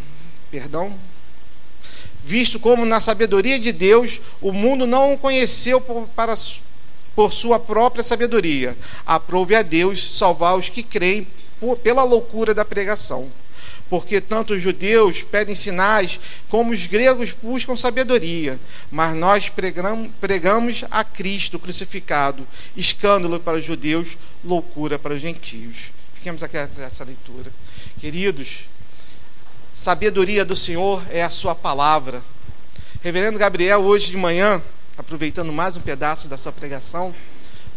perdão, 0.53 0.97
visto 2.31 2.61
como 2.61 2.87
na 2.87 3.01
sabedoria 3.01 3.59
de 3.59 3.73
Deus 3.73 4.21
o 4.41 4.53
mundo 4.53 4.87
não 4.87 5.15
o 5.15 5.19
conheceu 5.19 5.81
por, 5.81 6.07
para, 6.15 6.37
por 7.13 7.33
sua 7.33 7.59
própria 7.59 8.05
sabedoria. 8.05 8.77
Aprove 9.05 9.57
a 9.57 9.63
Deus 9.63 10.17
salvar 10.17 10.57
os 10.57 10.69
que 10.69 10.85
creem 10.85 11.27
por, 11.59 11.77
pela 11.79 12.05
loucura 12.05 12.55
da 12.55 12.65
pregação. 12.65 13.29
Porque 13.89 14.21
tanto 14.21 14.55
os 14.55 14.63
judeus 14.63 15.21
pedem 15.21 15.57
sinais, 15.57 16.21
como 16.49 16.71
os 16.71 16.87
gregos 16.87 17.33
buscam 17.33 17.77
sabedoria. 17.77 18.57
Mas 18.93 19.17
nós 19.17 19.49
pregamos, 19.49 20.09
pregamos 20.21 20.85
a 20.89 21.03
Cristo 21.03 21.59
crucificado, 21.59 22.47
escândalo 22.77 23.41
para 23.41 23.59
os 23.59 23.65
judeus, 23.65 24.17
loucura 24.45 24.97
para 24.97 25.15
os 25.15 25.21
gentios. 25.21 25.91
Fiquemos 26.15 26.45
aqui 26.45 26.57
nessa 26.79 27.03
leitura. 27.03 27.51
Queridos, 27.99 28.61
sabedoria 29.75 30.45
do 30.45 30.57
Senhor 30.57 31.03
é 31.11 31.23
a 31.23 31.31
sua 31.31 31.55
palavra. 31.55 32.23
Reverendo 33.03 33.39
Gabriel, 33.39 33.81
hoje 33.81 34.11
de 34.11 34.17
manhã, 34.17 34.61
aproveitando 34.97 35.53
mais 35.53 35.77
um 35.77 35.81
pedaço 35.81 36.29
da 36.29 36.37
sua 36.37 36.53
pregação, 36.53 37.15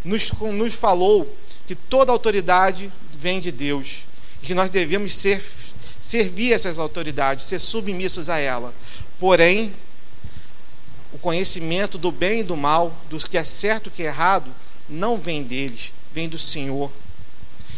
nos, 0.04 0.32
nos 0.32 0.74
falou 0.74 1.38
que 1.66 1.76
toda 1.76 2.12
autoridade 2.12 2.92
vem 3.14 3.40
de 3.40 3.52
Deus 3.52 4.04
e 4.42 4.48
que 4.48 4.54
nós 4.54 4.70
devemos 4.70 5.16
ser, 5.16 5.42
servir 6.02 6.52
essas 6.52 6.78
autoridades, 6.78 7.46
ser 7.46 7.60
submissos 7.60 8.28
a 8.28 8.38
ela. 8.38 8.74
Porém, 9.20 9.72
o 11.14 11.18
conhecimento 11.18 11.98
do 11.98 12.12
bem 12.12 12.42
e 12.42 12.44
do 12.44 12.58
mal, 12.58 12.94
do 13.10 13.18
que 13.18 13.38
é 13.38 13.46
certo 13.46 13.88
e 13.88 13.92
que 13.92 14.04
é 14.04 14.08
errado, 14.08 14.52
não 14.90 15.18
vem 15.18 15.44
deles, 15.44 15.94
vem 16.14 16.28
do 16.28 16.38
Senhor. 16.38 16.92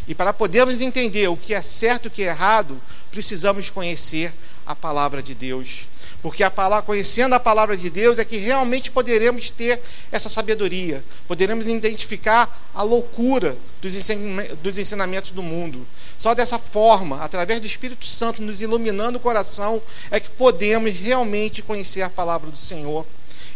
E 0.07 0.13
para 0.13 0.31
podermos 0.31 0.81
entender 0.81 1.27
o 1.27 1.37
que 1.37 1.53
é 1.53 1.61
certo 1.61 2.05
e 2.05 2.07
o 2.07 2.11
que 2.11 2.23
é 2.23 2.27
errado, 2.27 2.79
precisamos 3.09 3.69
conhecer 3.69 4.31
a 4.65 4.75
palavra 4.75 5.21
de 5.21 5.33
Deus. 5.33 5.85
Porque 6.21 6.43
a 6.43 6.49
palavra, 6.49 6.83
conhecendo 6.83 7.35
a 7.35 7.39
palavra 7.39 7.77
de 7.77 7.87
Deus 7.89 8.17
é 8.17 8.25
que 8.25 8.37
realmente 8.37 8.89
poderemos 8.89 9.51
ter 9.51 9.79
essa 10.11 10.27
sabedoria, 10.27 11.03
poderemos 11.27 11.67
identificar 11.67 12.71
a 12.73 12.81
loucura 12.81 13.55
dos 13.81 14.77
ensinamentos 14.79 15.31
do 15.31 15.43
mundo. 15.43 15.85
Só 16.17 16.33
dessa 16.33 16.57
forma, 16.57 17.21
através 17.21 17.59
do 17.59 17.67
Espírito 17.67 18.05
Santo 18.05 18.41
nos 18.41 18.59
iluminando 18.59 19.17
o 19.17 19.21
coração, 19.21 19.79
é 20.09 20.19
que 20.19 20.29
podemos 20.29 20.95
realmente 20.95 21.61
conhecer 21.61 22.01
a 22.01 22.09
palavra 22.09 22.49
do 22.49 22.57
Senhor. 22.57 23.05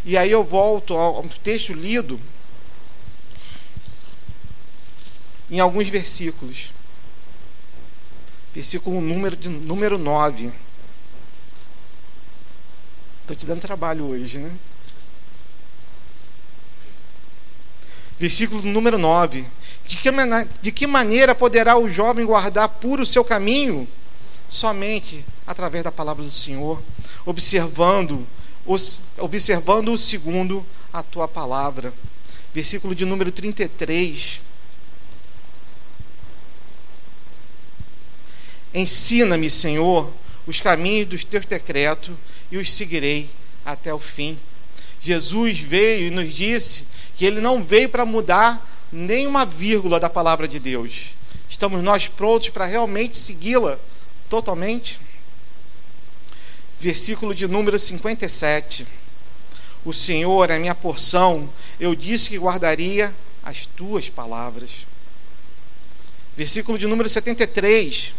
E 0.04 0.16
aí 0.16 0.30
eu 0.30 0.44
volto 0.44 0.94
ao 0.94 1.24
texto 1.42 1.72
lido 1.72 2.20
em 5.50 5.60
alguns 5.60 5.88
versículos 5.88 6.72
versículo 8.54 9.00
número, 9.00 9.36
de, 9.36 9.48
número 9.48 9.98
9. 9.98 10.50
Estou 13.22 13.36
te 13.36 13.46
dando 13.46 13.60
trabalho 13.60 14.06
hoje, 14.06 14.38
né? 14.38 14.50
Versículo 18.18 18.62
número 18.62 18.98
9. 18.98 19.44
De 19.86 19.96
que, 19.96 20.10
de 20.62 20.72
que 20.72 20.86
maneira 20.86 21.34
poderá 21.34 21.78
o 21.78 21.90
jovem 21.90 22.26
guardar 22.26 22.68
puro 22.68 23.02
o 23.02 23.06
seu 23.06 23.24
caminho? 23.24 23.88
Somente 24.48 25.24
através 25.46 25.84
da 25.84 25.92
palavra 25.92 26.24
do 26.24 26.30
Senhor, 26.30 26.82
observando, 27.24 28.26
os, 28.66 29.00
observando 29.18 29.92
o 29.92 29.98
segundo 29.98 30.66
a 30.92 31.02
tua 31.02 31.26
palavra. 31.28 31.92
Versículo 32.52 32.94
de 32.94 33.04
número 33.04 33.30
33. 33.30 34.40
Ensina-me, 38.72 39.50
Senhor, 39.50 40.12
os 40.46 40.60
caminhos 40.60 41.08
dos 41.08 41.24
teus 41.24 41.44
decretos 41.44 42.14
e 42.50 42.56
os 42.56 42.72
seguirei 42.72 43.28
até 43.64 43.92
o 43.92 43.98
fim. 43.98 44.38
Jesus 45.00 45.58
veio 45.58 46.08
e 46.08 46.10
nos 46.10 46.34
disse 46.34 46.86
que 47.16 47.24
ele 47.24 47.40
não 47.40 47.62
veio 47.62 47.88
para 47.88 48.04
mudar 48.04 48.66
nem 48.92 49.26
uma 49.26 49.44
vírgula 49.44 49.98
da 49.98 50.10
palavra 50.10 50.46
de 50.46 50.58
Deus. 50.58 51.10
Estamos 51.48 51.82
nós 51.82 52.06
prontos 52.06 52.50
para 52.50 52.64
realmente 52.64 53.18
segui-la 53.18 53.78
totalmente? 54.28 55.00
Versículo 56.80 57.34
de 57.34 57.46
número 57.46 57.78
57. 57.78 58.86
O 59.84 59.92
Senhor 59.92 60.50
é 60.50 60.58
minha 60.58 60.74
porção, 60.74 61.48
eu 61.78 61.94
disse 61.94 62.30
que 62.30 62.38
guardaria 62.38 63.14
as 63.42 63.66
tuas 63.66 64.08
palavras. 64.08 64.86
Versículo 66.36 66.78
de 66.78 66.86
número 66.86 67.08
73. 67.08 68.14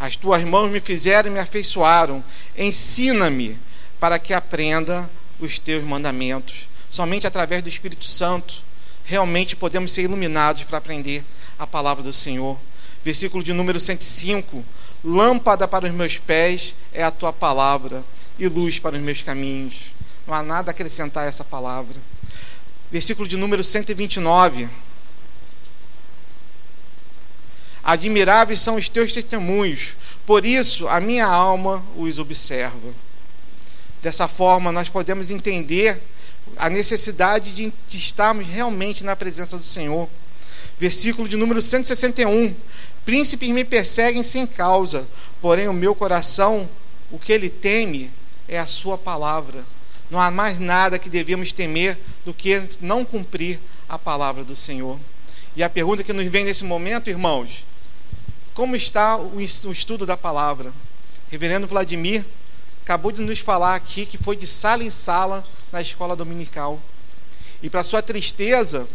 As 0.00 0.16
tuas 0.16 0.42
mãos 0.44 0.70
me 0.70 0.80
fizeram 0.80 1.30
e 1.30 1.34
me 1.34 1.38
afeiçoaram. 1.38 2.24
Ensina-me 2.56 3.58
para 4.00 4.18
que 4.18 4.32
aprenda 4.32 5.08
os 5.38 5.58
teus 5.58 5.84
mandamentos. 5.84 6.66
Somente 6.88 7.26
através 7.26 7.62
do 7.62 7.68
Espírito 7.68 8.06
Santo 8.06 8.62
realmente 9.04 9.54
podemos 9.54 9.92
ser 9.92 10.02
iluminados 10.02 10.62
para 10.62 10.78
aprender 10.78 11.22
a 11.58 11.66
palavra 11.66 12.02
do 12.02 12.14
Senhor. 12.14 12.58
Versículo 13.04 13.44
de 13.44 13.52
número 13.52 13.78
105. 13.78 14.64
Lâmpada 15.04 15.68
para 15.68 15.86
os 15.86 15.92
meus 15.92 16.16
pés 16.16 16.74
é 16.94 17.02
a 17.02 17.10
tua 17.10 17.32
palavra 17.32 18.02
e 18.38 18.48
luz 18.48 18.78
para 18.78 18.96
os 18.96 19.02
meus 19.02 19.22
caminhos. 19.22 19.92
Não 20.26 20.32
há 20.32 20.42
nada 20.42 20.70
a 20.70 20.72
acrescentar 20.72 21.24
a 21.24 21.28
essa 21.28 21.44
palavra. 21.44 21.96
Versículo 22.90 23.28
de 23.28 23.36
número 23.36 23.62
129. 23.62 24.66
Admiráveis 27.82 28.60
são 28.60 28.76
os 28.76 28.88
teus 28.88 29.12
testemunhos, 29.12 29.96
por 30.26 30.44
isso 30.44 30.86
a 30.88 31.00
minha 31.00 31.26
alma 31.26 31.82
os 31.96 32.18
observa. 32.18 32.92
Dessa 34.02 34.28
forma, 34.28 34.70
nós 34.72 34.88
podemos 34.88 35.30
entender 35.30 36.00
a 36.56 36.68
necessidade 36.70 37.52
de 37.52 37.72
estarmos 37.96 38.46
realmente 38.46 39.04
na 39.04 39.16
presença 39.16 39.56
do 39.56 39.64
Senhor. 39.64 40.08
Versículo 40.78 41.28
de 41.28 41.36
número 41.36 41.60
161. 41.60 42.54
Príncipes 43.04 43.48
me 43.50 43.64
perseguem 43.64 44.22
sem 44.22 44.46
causa, 44.46 45.06
porém 45.40 45.68
o 45.68 45.72
meu 45.72 45.94
coração, 45.94 46.68
o 47.10 47.18
que 47.18 47.32
ele 47.32 47.48
teme 47.48 48.10
é 48.48 48.58
a 48.58 48.66
sua 48.66 48.96
palavra. 48.96 49.64
Não 50.10 50.20
há 50.20 50.30
mais 50.30 50.58
nada 50.58 50.98
que 50.98 51.08
devemos 51.08 51.52
temer 51.52 51.96
do 52.24 52.34
que 52.34 52.62
não 52.80 53.04
cumprir 53.04 53.58
a 53.88 53.98
palavra 53.98 54.44
do 54.44 54.56
Senhor. 54.56 54.98
E 55.56 55.62
a 55.62 55.70
pergunta 55.70 56.04
que 56.04 56.12
nos 56.12 56.26
vem 56.28 56.44
nesse 56.44 56.64
momento, 56.64 57.10
irmãos, 57.10 57.64
como 58.60 58.76
está 58.76 59.16
o 59.16 59.40
estudo 59.40 60.04
da 60.04 60.18
palavra? 60.18 60.70
Reverendo 61.30 61.66
Vladimir 61.66 62.22
acabou 62.82 63.10
de 63.10 63.22
nos 63.22 63.38
falar 63.38 63.74
aqui 63.74 64.04
que 64.04 64.18
foi 64.18 64.36
de 64.36 64.46
sala 64.46 64.84
em 64.84 64.90
sala 64.90 65.42
na 65.72 65.80
escola 65.80 66.14
dominical. 66.14 66.78
E 67.62 67.70
para 67.70 67.82
sua 67.82 68.02
tristeza, 68.02 68.86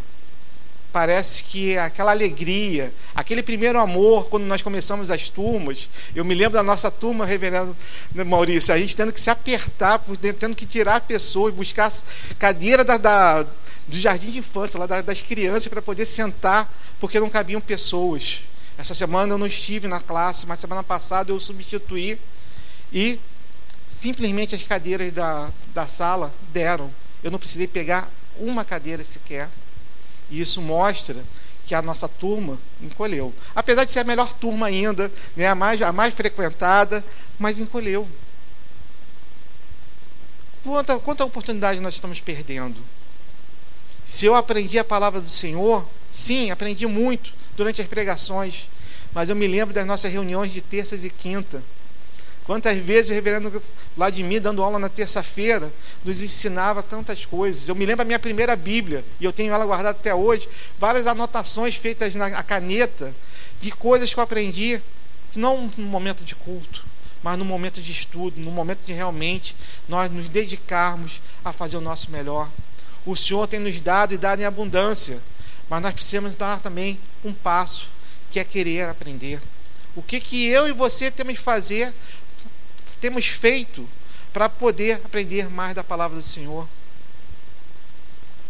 parece 0.93 1.41
que 1.41 1.75
aquela 1.80 2.12
alegria, 2.12 2.93
aquele 3.15 3.41
primeiro 3.41 3.80
amor, 3.80 4.28
quando 4.28 4.43
nós 4.43 4.62
começamos 4.62 5.10
as 5.10 5.30
turmas, 5.30 5.89
eu 6.13 6.23
me 6.23 6.36
lembro 6.36 6.54
da 6.54 6.62
nossa 6.62 6.91
turma, 6.91 7.25
reverendo 7.25 7.75
Maurício, 8.23 8.71
a 8.71 8.78
gente 8.78 8.95
tendo 8.95 9.12
que 9.12 9.19
se 9.19 9.32
apertar, 9.32 9.99
tendo 10.39 10.56
que 10.56 10.67
tirar 10.67 11.01
pessoas, 11.01 11.56
buscar 11.56 11.91
cadeira 12.38 12.84
da, 12.84 12.97
da 12.97 13.41
do 13.88 13.97
jardim 13.97 14.30
de 14.30 14.38
infância, 14.38 14.80
lá 14.80 14.86
das 14.86 15.23
crianças, 15.23 15.65
para 15.65 15.82
poder 15.82 16.06
sentar, 16.06 16.71
porque 16.99 17.19
não 17.19 17.32
cabiam 17.32 17.60
pessoas. 17.60 18.41
Essa 18.77 18.93
semana 18.93 19.33
eu 19.33 19.38
não 19.38 19.47
estive 19.47 19.88
na 19.88 19.99
classe, 19.99 20.45
mas 20.45 20.59
semana 20.59 20.83
passada 20.83 21.31
eu 21.31 21.39
substituí 21.39 22.19
e 22.91 23.19
simplesmente 23.89 24.53
as 24.53 24.63
cadeiras 24.63 25.13
da, 25.13 25.49
da 25.73 25.88
sala 25.88 26.33
deram. 26.51 26.91
Eu 27.23 27.31
não 27.31 27.39
precisei 27.39 27.67
pegar 27.67 28.09
uma 28.38 28.65
cadeira 28.65 29.03
sequer. 29.03 29.49
E 30.29 30.41
isso 30.41 30.61
mostra 30.61 31.15
que 31.65 31.73
a 31.73 31.81
nossa 31.81 32.07
turma 32.07 32.59
encolheu. 32.81 33.33
Apesar 33.55 33.85
de 33.85 33.91
ser 33.91 33.99
a 33.99 34.03
melhor 34.03 34.33
turma 34.33 34.67
ainda, 34.67 35.11
né, 35.35 35.47
a, 35.47 35.55
mais, 35.55 35.81
a 35.81 35.91
mais 35.91 36.13
frequentada, 36.13 37.03
mas 37.39 37.57
encolheu. 37.57 38.07
Quanta, 40.63 40.99
quanta 40.99 41.25
oportunidade 41.25 41.79
nós 41.79 41.93
estamos 41.93 42.19
perdendo? 42.19 42.77
Se 44.05 44.25
eu 44.25 44.35
aprendi 44.35 44.77
a 44.77 44.83
palavra 44.83 45.21
do 45.21 45.29
Senhor, 45.29 45.88
sim, 46.09 46.51
aprendi 46.51 46.85
muito 46.85 47.33
durante 47.56 47.82
as 47.82 47.88
pregações, 47.88 48.70
mas 49.13 49.30
eu 49.30 49.36
me 49.36 49.48
lembro 49.48 49.74
das 49.74 49.86
nossas 49.86 50.12
reuniões 50.12 50.52
de 50.52 50.62
terças 50.62 51.04
e 51.06 51.10
quinta 51.10 51.62
Quantas 52.46 52.78
vezes 52.78 53.10
o 53.10 53.13
reverendo 53.13 53.62
Vladimir, 53.98 54.39
dando 54.39 54.62
aula 54.62 54.78
na 54.78 54.88
terça-feira, 54.88 55.72
nos 56.04 56.22
ensinava 56.22 56.84
tantas 56.84 57.26
coisas. 57.26 57.68
Eu 57.68 57.74
me 57.74 57.88
lembro 57.88 58.04
a 58.04 58.06
minha 58.06 58.20
primeira 58.20 58.56
Bíblia, 58.56 59.04
e 59.20 59.26
eu 59.26 59.34
tenho 59.34 59.52
ela 59.52 59.65
guardada 59.65 59.98
até 59.98 60.13
hoje, 60.13 60.48
várias 60.80 61.08
anotações 61.08 61.76
feitas 61.76 62.13
na 62.13 62.44
caneta 62.44 63.12
de 63.60 63.72
coisas 63.72 64.13
que 64.13 64.20
eu 64.20 64.24
aprendi, 64.24 64.80
não 65.36 65.72
no 65.76 65.88
momento 65.88 66.24
de 66.24 66.36
culto, 66.36 66.86
mas 67.24 67.36
no 67.36 67.44
momento 67.44 67.82
de 67.82 67.91
estudo, 67.91 68.39
no 68.39 68.52
momento 68.52 68.86
de 68.86 68.94
realmente 68.94 69.56
nós 69.89 70.12
nos 70.12 70.30
dedicarmos 70.30 71.20
a 71.44 71.52
fazer 71.52 71.78
o 71.78 71.82
nosso 71.82 72.12
melhor. 72.12 72.48
O 73.08 73.15
Senhor 73.15 73.48
tem 73.48 73.60
nos 73.60 73.82
dado 73.82 74.13
e 74.13 74.18
dado 74.18 74.39
em 74.39 74.46
abundância, 74.46 75.20
mas 75.69 75.82
nós 75.82 75.93
precisamos 75.93 76.36
dar 76.36 76.60
também 76.60 76.99
um 77.23 77.34
passo, 77.34 77.88
que 78.32 78.39
é 78.39 78.43
querer 78.43 78.89
aprender. 78.89 79.41
O 79.95 80.01
que, 80.01 80.19
que 80.19 80.45
eu 80.45 80.67
e 80.67 80.71
você 80.71 81.10
temos 81.10 81.38
fazer 81.39 81.93
temos 82.99 83.28
feito 83.28 83.88
para 84.34 84.49
poder 84.49 85.01
aprender 85.06 85.49
mais 85.49 85.75
da 85.75 85.84
palavra 85.84 86.17
do 86.17 86.23
Senhor? 86.23 86.67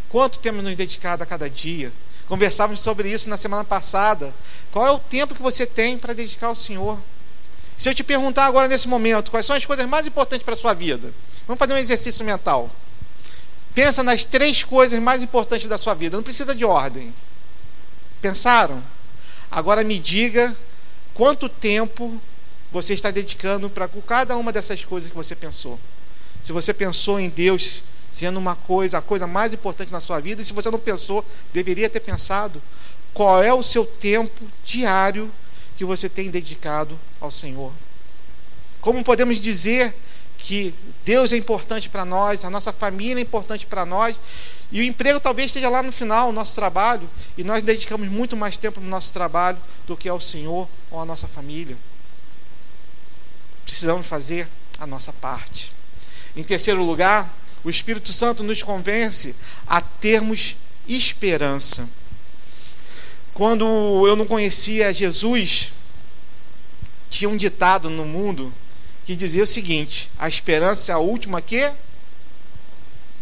Quanto 0.09 0.39
temos 0.39 0.63
nos 0.63 0.77
dedicado 0.77 1.23
a 1.23 1.25
cada 1.25 1.49
dia? 1.49 1.91
Conversávamos 2.27 2.79
sobre 2.79 3.11
isso 3.11 3.29
na 3.29 3.37
semana 3.37 3.63
passada. 3.63 4.33
Qual 4.71 4.85
é 4.87 4.91
o 4.91 4.99
tempo 4.99 5.35
que 5.35 5.41
você 5.41 5.65
tem 5.65 5.97
para 5.97 6.13
dedicar 6.13 6.47
ao 6.47 6.55
Senhor? 6.55 6.97
Se 7.77 7.89
eu 7.89 7.93
te 7.93 8.03
perguntar 8.03 8.45
agora 8.45 8.67
nesse 8.67 8.87
momento, 8.87 9.29
quais 9.29 9.45
são 9.45 9.55
as 9.55 9.65
coisas 9.65 9.85
mais 9.85 10.07
importantes 10.07 10.45
para 10.45 10.53
a 10.53 10.57
sua 10.57 10.73
vida? 10.73 11.11
Vamos 11.45 11.59
fazer 11.59 11.73
um 11.73 11.77
exercício 11.77 12.25
mental. 12.25 12.69
Pensa 13.75 14.01
nas 14.01 14.23
três 14.23 14.63
coisas 14.63 14.97
mais 14.99 15.21
importantes 15.21 15.67
da 15.67 15.77
sua 15.77 15.93
vida. 15.93 16.15
Não 16.15 16.23
precisa 16.23 16.55
de 16.55 16.63
ordem. 16.63 17.13
Pensaram? 18.21 18.81
Agora 19.51 19.83
me 19.83 19.99
diga 19.99 20.55
quanto 21.13 21.49
tempo 21.49 22.19
você 22.71 22.93
está 22.93 23.11
dedicando 23.11 23.69
para 23.69 23.89
cada 24.07 24.37
uma 24.37 24.53
dessas 24.53 24.83
coisas 24.85 25.09
que 25.09 25.15
você 25.15 25.35
pensou. 25.35 25.77
Se 26.41 26.53
você 26.53 26.73
pensou 26.73 27.19
em 27.19 27.27
Deus 27.27 27.83
sendo 28.09 28.37
uma 28.37 28.55
coisa, 28.55 28.99
a 28.99 29.01
coisa 29.01 29.27
mais 29.27 29.51
importante 29.51 29.91
na 29.91 29.99
sua 29.99 30.21
vida, 30.21 30.41
e 30.41 30.45
se 30.45 30.53
você 30.53 30.71
não 30.71 30.79
pensou, 30.79 31.25
deveria 31.53 31.89
ter 31.89 31.99
pensado, 31.99 32.61
qual 33.13 33.43
é 33.43 33.53
o 33.53 33.63
seu 33.63 33.85
tempo 33.85 34.45
diário 34.63 35.29
que 35.75 35.83
você 35.83 36.07
tem 36.07 36.29
dedicado 36.29 36.97
ao 37.19 37.29
Senhor? 37.29 37.73
Como 38.79 39.03
podemos 39.03 39.39
dizer 39.39 39.93
que 40.37 40.73
Deus 41.05 41.31
é 41.31 41.37
importante 41.37 41.87
para 41.87 42.03
nós, 42.03 42.43
a 42.43 42.49
nossa 42.49 42.73
família 42.73 43.21
é 43.21 43.23
importante 43.23 43.65
para 43.65 43.85
nós, 43.85 44.15
e 44.71 44.81
o 44.81 44.83
emprego 44.83 45.19
talvez 45.19 45.47
esteja 45.47 45.69
lá 45.69 45.83
no 45.83 45.91
final, 45.91 46.29
o 46.29 46.33
nosso 46.33 46.55
trabalho, 46.55 47.07
e 47.37 47.43
nós 47.43 47.63
dedicamos 47.63 48.09
muito 48.09 48.35
mais 48.35 48.57
tempo 48.57 48.81
no 48.81 48.89
nosso 48.89 49.13
trabalho 49.13 49.57
do 49.85 49.95
que 49.95 50.09
ao 50.09 50.19
Senhor 50.19 50.67
ou 50.89 50.99
à 50.99 51.05
nossa 51.05 51.27
família 51.27 51.77
precisamos 53.75 54.07
fazer 54.07 54.47
a 54.79 54.87
nossa 54.87 55.11
parte. 55.11 55.73
Em 56.33 56.43
terceiro 56.43 56.81
lugar, 56.81 57.29
o 57.61 57.69
Espírito 57.69 58.13
Santo 58.13 58.41
nos 58.41 58.63
convence 58.63 59.35
a 59.67 59.81
termos 59.81 60.55
esperança. 60.87 61.85
Quando 63.33 63.65
eu 64.07 64.15
não 64.15 64.25
conhecia 64.25 64.93
Jesus, 64.93 65.73
tinha 67.09 67.27
um 67.27 67.35
ditado 67.35 67.89
no 67.89 68.05
mundo 68.05 68.53
que 69.05 69.15
dizia 69.15 69.43
o 69.43 69.47
seguinte: 69.47 70.09
a 70.17 70.27
esperança 70.27 70.91
é 70.91 70.95
a 70.95 70.99
última 70.99 71.41
que 71.41 71.71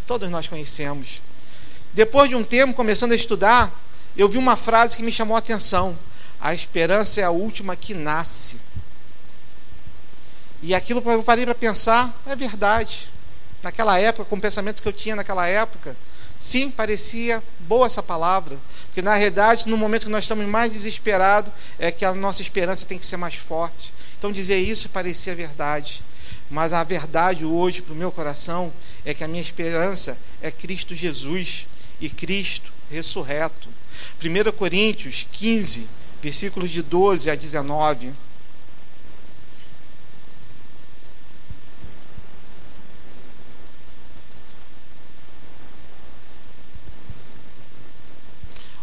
todos 0.07 0.29
nós 0.29 0.47
conhecemos. 0.47 1.21
Depois 1.93 2.29
de 2.29 2.35
um 2.35 2.43
tempo 2.43 2.73
começando 2.73 3.11
a 3.11 3.15
estudar, 3.15 3.71
eu 4.15 4.27
vi 4.29 4.37
uma 4.37 4.55
frase 4.55 4.95
que 4.95 5.03
me 5.03 5.11
chamou 5.11 5.35
a 5.35 5.39
atenção: 5.39 5.97
a 6.39 6.53
esperança 6.53 7.21
é 7.21 7.23
a 7.23 7.31
última 7.31 7.75
que 7.75 7.93
nasce. 7.93 8.57
E 10.61 10.73
aquilo 10.73 11.03
eu 11.05 11.23
parei 11.23 11.45
para 11.45 11.53
pensar, 11.53 12.13
é 12.25 12.35
verdade. 12.35 13.09
Naquela 13.61 13.99
época, 13.99 14.25
com 14.25 14.37
o 14.37 14.41
pensamento 14.41 14.81
que 14.81 14.87
eu 14.87 14.93
tinha 14.93 15.15
naquela 15.15 15.45
época, 15.45 15.95
sim, 16.39 16.71
parecia 16.71 17.43
boa 17.59 17.85
essa 17.85 18.01
palavra. 18.01 18.57
Porque 18.85 19.01
na 19.01 19.13
realidade, 19.15 19.67
no 19.67 19.75
momento 19.75 20.05
que 20.05 20.11
nós 20.11 20.23
estamos 20.23 20.45
mais 20.45 20.71
desesperados, 20.71 21.51
é 21.77 21.91
que 21.91 22.05
a 22.05 22.13
nossa 22.13 22.41
esperança 22.41 22.85
tem 22.85 22.97
que 22.97 23.05
ser 23.05 23.17
mais 23.17 23.35
forte. 23.35 23.93
Então 24.23 24.31
dizer 24.31 24.57
isso 24.57 24.87
parecia 24.87 25.35
verdade. 25.35 26.01
Mas 26.49 26.71
a 26.71 26.81
verdade 26.81 27.43
hoje 27.43 27.81
para 27.81 27.91
o 27.91 27.97
meu 27.97 28.09
coração 28.09 28.71
é 29.03 29.13
que 29.13 29.21
a 29.21 29.27
minha 29.27 29.41
esperança 29.41 30.17
é 30.41 30.49
Cristo 30.49 30.95
Jesus 30.95 31.67
e 31.99 32.07
Cristo 32.09 32.71
ressurreto. 32.89 33.67
1 34.23 34.51
Coríntios 34.53 35.27
15, 35.29 35.85
versículos 36.21 36.71
de 36.71 36.81
12 36.81 37.29
a 37.29 37.35
19. 37.35 38.13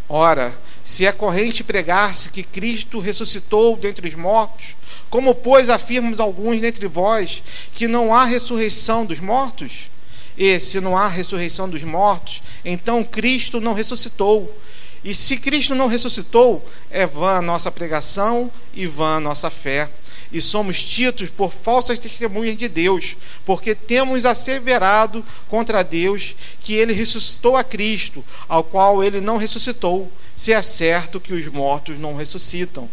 Ora, 0.07 0.55
se 0.85 1.07
é 1.07 1.13
corrente 1.13 1.65
pregar-se 1.65 2.29
que 2.29 2.43
Cristo 2.43 3.01
ressuscitou 3.01 3.75
dentre 3.79 4.07
os 4.07 4.15
mortos, 4.15 4.77
como, 5.11 5.35
pois, 5.35 5.69
afirmamos 5.69 6.21
alguns 6.21 6.61
dentre 6.61 6.87
vós 6.87 7.43
que 7.75 7.89
não 7.89 8.15
há 8.15 8.25
ressurreição 8.25 9.05
dos 9.05 9.19
mortos? 9.19 9.91
E 10.39 10.59
se 10.61 10.81
não 10.81 10.97
há 10.97 11.09
ressurreição 11.09 11.69
dos 11.69 11.83
mortos, 11.83 12.43
então 12.65 13.05
Cristo 13.05 13.61
não 13.61 13.75
ressuscitou. 13.75 14.57
E 15.05 15.13
se 15.15 15.37
Cristo 15.37 15.75
não 15.75 15.89
ressuscitou, 15.89 16.65
é 16.91 17.07
vã 17.07 17.39
a 17.39 17.43
nossa 17.43 17.71
pregação 17.71 18.51
e 18.73 18.87
vã 18.87 19.17
a 19.17 19.21
nossa 19.21 19.51
fé 19.51 19.89
e 20.33 20.41
somos 20.41 20.83
tidos 20.83 21.29
por 21.31 21.53
falsas 21.53 21.99
testemunhas 21.99 22.57
de 22.57 22.69
Deus, 22.69 23.17
porque 23.45 23.75
temos 23.75 24.25
asseverado 24.25 25.25
contra 25.49 25.83
Deus 25.83 26.37
que 26.63 26.75
ele 26.75 26.93
ressuscitou 26.93 27.57
a 27.57 27.65
Cristo, 27.65 28.25
ao 28.49 28.63
qual 28.63 29.03
ele 29.03 29.21
não 29.21 29.37
ressuscitou, 29.37 30.11
se 30.37 30.53
é 30.53 30.63
certo 30.63 31.21
que 31.21 31.33
os 31.33 31.47
mortos 31.49 31.99
não 31.99 32.15
ressuscitam. 32.15 32.89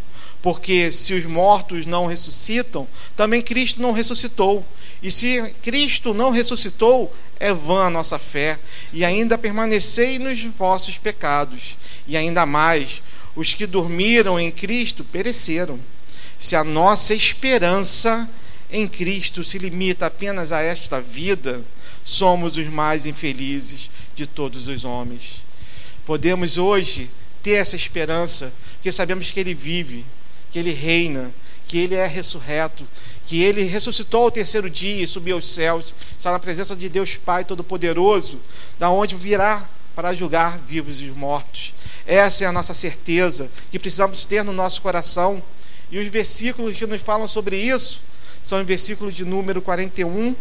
Porque 0.47 0.93
se 0.93 1.13
os 1.13 1.25
mortos 1.25 1.85
não 1.85 2.05
ressuscitam, 2.05 2.87
também 3.17 3.41
Cristo 3.41 3.81
não 3.81 3.91
ressuscitou. 3.91 4.65
E 5.03 5.11
se 5.11 5.43
Cristo 5.61 6.13
não 6.13 6.31
ressuscitou, 6.31 7.13
é 7.37 7.53
vã 7.53 7.87
a 7.87 7.89
nossa 7.89 8.17
fé, 8.17 8.57
e 8.93 9.03
ainda 9.03 9.37
permanecei 9.37 10.17
nos 10.17 10.41
vossos 10.41 10.97
pecados. 10.97 11.75
E 12.07 12.15
ainda 12.15 12.45
mais, 12.45 13.03
os 13.35 13.53
que 13.53 13.67
dormiram 13.67 14.39
em 14.39 14.49
Cristo 14.49 15.03
pereceram. 15.03 15.77
Se 16.39 16.55
a 16.55 16.63
nossa 16.63 17.13
esperança 17.13 18.25
em 18.71 18.87
Cristo 18.87 19.43
se 19.43 19.57
limita 19.57 20.05
apenas 20.05 20.53
a 20.53 20.61
esta 20.61 21.01
vida, 21.01 21.61
somos 22.05 22.55
os 22.55 22.67
mais 22.67 23.05
infelizes 23.05 23.91
de 24.15 24.25
todos 24.25 24.65
os 24.69 24.85
homens. 24.85 25.43
Podemos 26.05 26.57
hoje 26.57 27.09
ter 27.43 27.55
essa 27.55 27.75
esperança, 27.75 28.49
porque 28.75 28.93
sabemos 28.93 29.29
que 29.29 29.41
Ele 29.41 29.53
vive, 29.53 30.05
que 30.51 30.59
Ele 30.59 30.73
reina, 30.73 31.31
que 31.67 31.77
Ele 31.77 31.95
é 31.95 32.07
ressurreto, 32.07 32.85
que 33.25 33.43
Ele 33.43 33.63
ressuscitou 33.63 34.23
ao 34.23 34.31
terceiro 34.31 34.69
dia 34.69 35.03
e 35.03 35.07
subiu 35.07 35.35
aos 35.35 35.47
céus, 35.47 35.93
está 36.17 36.31
na 36.31 36.39
presença 36.39 36.75
de 36.75 36.87
Deus 36.87 37.15
Pai 37.15 37.43
Todo-Poderoso, 37.43 38.39
da 38.79 38.89
onde 38.89 39.15
virá 39.15 39.67
para 39.95 40.13
julgar 40.13 40.57
vivos 40.59 41.01
e 41.01 41.05
mortos. 41.05 41.73
Essa 42.05 42.43
é 42.43 42.47
a 42.47 42.51
nossa 42.51 42.73
certeza 42.73 43.49
que 43.71 43.79
precisamos 43.79 44.23
ter 44.25 44.43
no 44.43 44.53
nosso 44.53 44.81
coração 44.81 45.41
e 45.91 45.97
os 45.97 46.07
versículos 46.07 46.77
que 46.77 46.85
nos 46.85 47.01
falam 47.01 47.27
sobre 47.27 47.57
isso 47.57 48.01
são 48.43 48.61
em 48.61 48.63
versículo 48.63 49.11
de 49.11 49.25
número 49.25 49.61
41. 49.61 50.35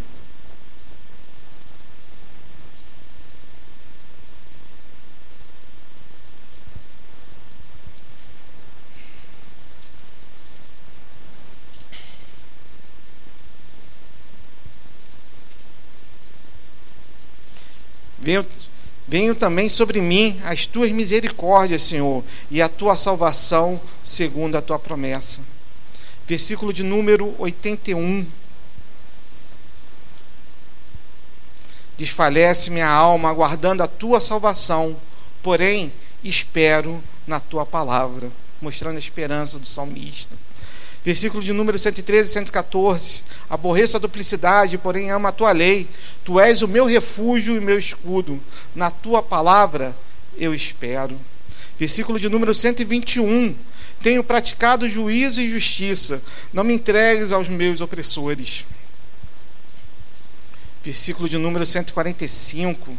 Venho, 19.07 19.37
também 19.37 19.68
sobre 19.68 20.01
mim 20.01 20.41
as 20.45 20.66
tuas 20.66 20.91
misericórdias, 20.91 21.83
Senhor, 21.83 22.24
e 22.51 22.61
a 22.61 22.68
tua 22.68 22.97
salvação 22.97 23.81
segundo 24.03 24.57
a 24.57 24.62
tua 24.62 24.81
promessa. 24.81 25.41
Versículo 26.27 26.72
de 26.72 26.83
número 26.83 27.33
81. 27.39 28.27
Desfalece 31.97 32.68
minha 32.68 32.89
alma, 32.89 33.31
aguardando 33.31 33.83
a 33.83 33.87
tua 33.87 34.20
salvação, 34.20 34.97
porém 35.41 35.93
espero 36.24 37.01
na 37.29 37.39
tua 37.39 37.64
palavra, 37.64 38.29
mostrando 38.61 38.97
a 38.97 38.99
esperança 38.99 39.59
do 39.59 39.66
salmista. 39.66 40.35
Versículo 41.07 41.41
de 41.41 41.53
número 41.53 41.79
113 41.79 42.29
e 42.29 42.33
114. 42.33 43.23
Aborreço 43.49 43.97
a 43.97 44.01
duplicidade, 44.01 44.77
porém 44.77 45.09
amo 45.13 45.29
a 45.29 45.33
tua 45.33 45.53
lei. 45.53 45.87
Tu 46.25 46.41
és 46.41 46.63
o 46.63 46.67
meu 46.67 46.85
refúgio 46.85 47.57
e 47.57 47.61
meu 47.61 47.79
escudo. 47.79 48.43
Na 48.75 48.91
tua 48.91 49.23
palavra 49.23 49.95
eu 50.37 50.53
espero. 50.53 51.17
Versículo 51.79 52.19
de 52.19 52.29
número 52.29 52.53
121. 52.53 53.55
Tenho 54.03 54.25
praticado 54.25 54.89
juízo 54.89 55.41
e 55.41 55.49
justiça. 55.49 56.21
Não 56.53 56.65
me 56.65 56.75
entregues 56.75 57.31
aos 57.31 57.49
meus 57.49 57.81
opressores. 57.81 58.65
Versículo 60.83 61.29
de 61.29 61.39
número 61.39 61.65
145. 61.65 62.93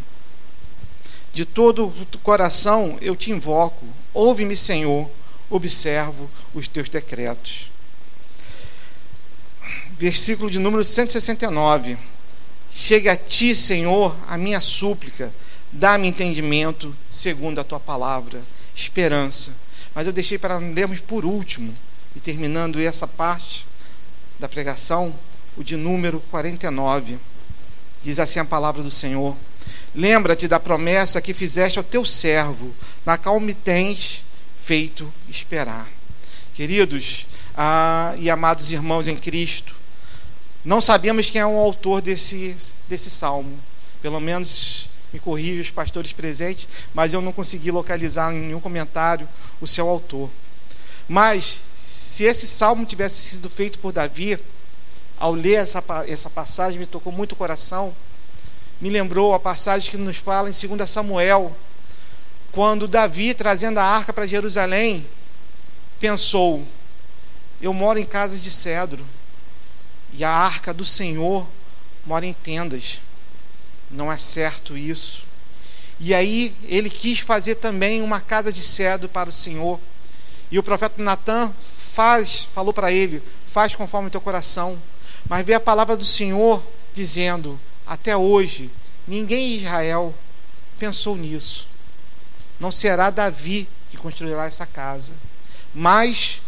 De 1.34 1.44
todo 1.44 1.88
o 1.88 2.18
coração 2.20 2.98
eu 3.02 3.18
te 3.18 3.32
invoco. 3.32 3.86
Ouve-me, 4.14 4.56
Senhor. 4.56 5.12
Observo 5.50 6.30
os 6.54 6.70
teus 6.70 6.88
decretos 6.88 7.76
versículo 9.98 10.50
de 10.50 10.60
número 10.60 10.84
169. 10.84 11.98
Chegue 12.72 13.10
a 13.10 13.16
ti, 13.16 13.56
Senhor, 13.56 14.16
a 14.28 14.38
minha 14.38 14.62
súplica, 14.62 15.34
dá-me 15.72 16.08
entendimento 16.08 16.96
segundo 17.10 17.60
a 17.60 17.64
tua 17.64 17.80
palavra, 17.80 18.42
esperança. 18.76 19.52
Mas 19.96 20.06
eu 20.06 20.14
deixei 20.14 20.38
para 20.38 20.58
lermos 20.58 21.00
por 21.00 21.26
último, 21.26 21.74
e 22.16 22.20
terminando 22.20 22.80
essa 22.80 23.08
parte 23.08 23.66
da 24.40 24.48
pregação, 24.48 25.14
o 25.56 25.64
de 25.64 25.76
número 25.76 26.20
49. 26.30 27.18
Diz 28.04 28.20
assim 28.20 28.40
a 28.40 28.46
palavra 28.46 28.84
do 28.84 28.92
Senhor: 28.92 29.36
Lembra-te 29.96 30.48
da 30.48 30.60
promessa 30.60 31.22
que 31.22 31.34
fizeste 31.34 31.80
ao 31.80 31.84
teu 31.84 32.06
servo, 32.06 32.74
na 33.06 33.18
qual 33.18 33.40
me 33.40 33.54
tens 33.54 34.24
feito 34.64 35.12
esperar. 35.28 35.88
Queridos 36.54 37.26
ah, 37.56 38.14
e 38.18 38.30
amados 38.30 38.72
irmãos 38.72 39.08
em 39.08 39.16
Cristo, 39.16 39.77
não 40.68 40.82
sabemos 40.82 41.30
quem 41.30 41.40
é 41.40 41.46
o 41.46 41.56
autor 41.56 42.02
desse, 42.02 42.54
desse 42.90 43.10
salmo. 43.10 43.58
Pelo 44.02 44.20
menos 44.20 44.90
me 45.14 45.18
corrija 45.18 45.62
os 45.62 45.72
pastores 45.72 46.12
presentes, 46.12 46.68
mas 46.94 47.14
eu 47.14 47.22
não 47.22 47.32
consegui 47.32 47.72
localizar 47.72 48.34
em 48.34 48.40
nenhum 48.40 48.60
comentário 48.60 49.26
o 49.62 49.66
seu 49.66 49.88
autor. 49.88 50.30
Mas, 51.08 51.62
se 51.82 52.26
esse 52.26 52.46
salmo 52.46 52.86
tivesse 52.86 53.16
sido 53.16 53.50
feito 53.50 53.80
por 53.80 53.94
Davi, 53.94 54.38
ao 55.18 55.32
ler 55.32 55.54
essa, 55.54 55.82
essa 56.06 56.30
passagem, 56.30 56.80
me 56.80 56.86
tocou 56.86 57.14
muito 57.14 57.32
o 57.32 57.38
coração. 57.38 57.96
Me 58.82 58.90
lembrou 58.90 59.34
a 59.34 59.40
passagem 59.40 59.90
que 59.90 59.96
nos 59.96 60.18
fala 60.18 60.50
em 60.50 60.76
2 60.76 60.90
Samuel, 60.90 61.56
quando 62.52 62.90
Davi, 62.90 63.34
trazendo 63.34 63.78
a 63.78 63.86
arca 63.86 64.12
para 64.12 64.28
Jerusalém, 64.28 65.08
pensou: 65.98 66.62
Eu 67.62 67.74
moro 67.74 67.98
em 67.98 68.06
casas 68.06 68.44
de 68.44 68.52
cedro 68.52 69.06
e 70.18 70.24
a 70.24 70.32
arca 70.32 70.74
do 70.74 70.84
Senhor 70.84 71.48
mora 72.06 72.26
em 72.26 72.34
tendas. 72.34 73.00
Não 73.92 74.12
é 74.12 74.18
certo 74.18 74.76
isso. 74.76 75.26
E 76.00 76.14
aí 76.14 76.54
ele 76.64 76.90
quis 76.90 77.20
fazer 77.20 77.56
também 77.56 78.02
uma 78.02 78.20
casa 78.20 78.52
de 78.52 78.64
cedro 78.64 79.08
para 79.08 79.30
o 79.30 79.34
Senhor. 79.34 79.80
E 80.52 80.58
o 80.58 80.64
profeta 80.64 81.02
Natan 81.02 81.54
faz, 81.94 82.48
falou 82.54 82.74
para 82.74 82.92
ele: 82.92 83.22
faz 83.52 83.76
conforme 83.76 84.08
o 84.08 84.12
teu 84.12 84.20
coração. 84.20 84.78
Mas 85.30 85.46
vê 85.46 85.54
a 85.54 85.60
palavra 85.60 85.96
do 85.96 86.06
Senhor 86.06 86.64
dizendo: 86.96 87.60
até 87.86 88.18
hoje 88.18 88.72
ninguém 89.08 89.54
em 89.54 89.58
Israel 89.58 90.14
pensou 90.80 91.16
nisso. 91.16 91.68
Não 92.60 92.72
será 92.72 93.12
Davi 93.12 93.68
que 93.92 93.98
construirá 93.98 94.46
essa 94.46 94.66
casa, 94.66 95.14
mas 95.76 96.42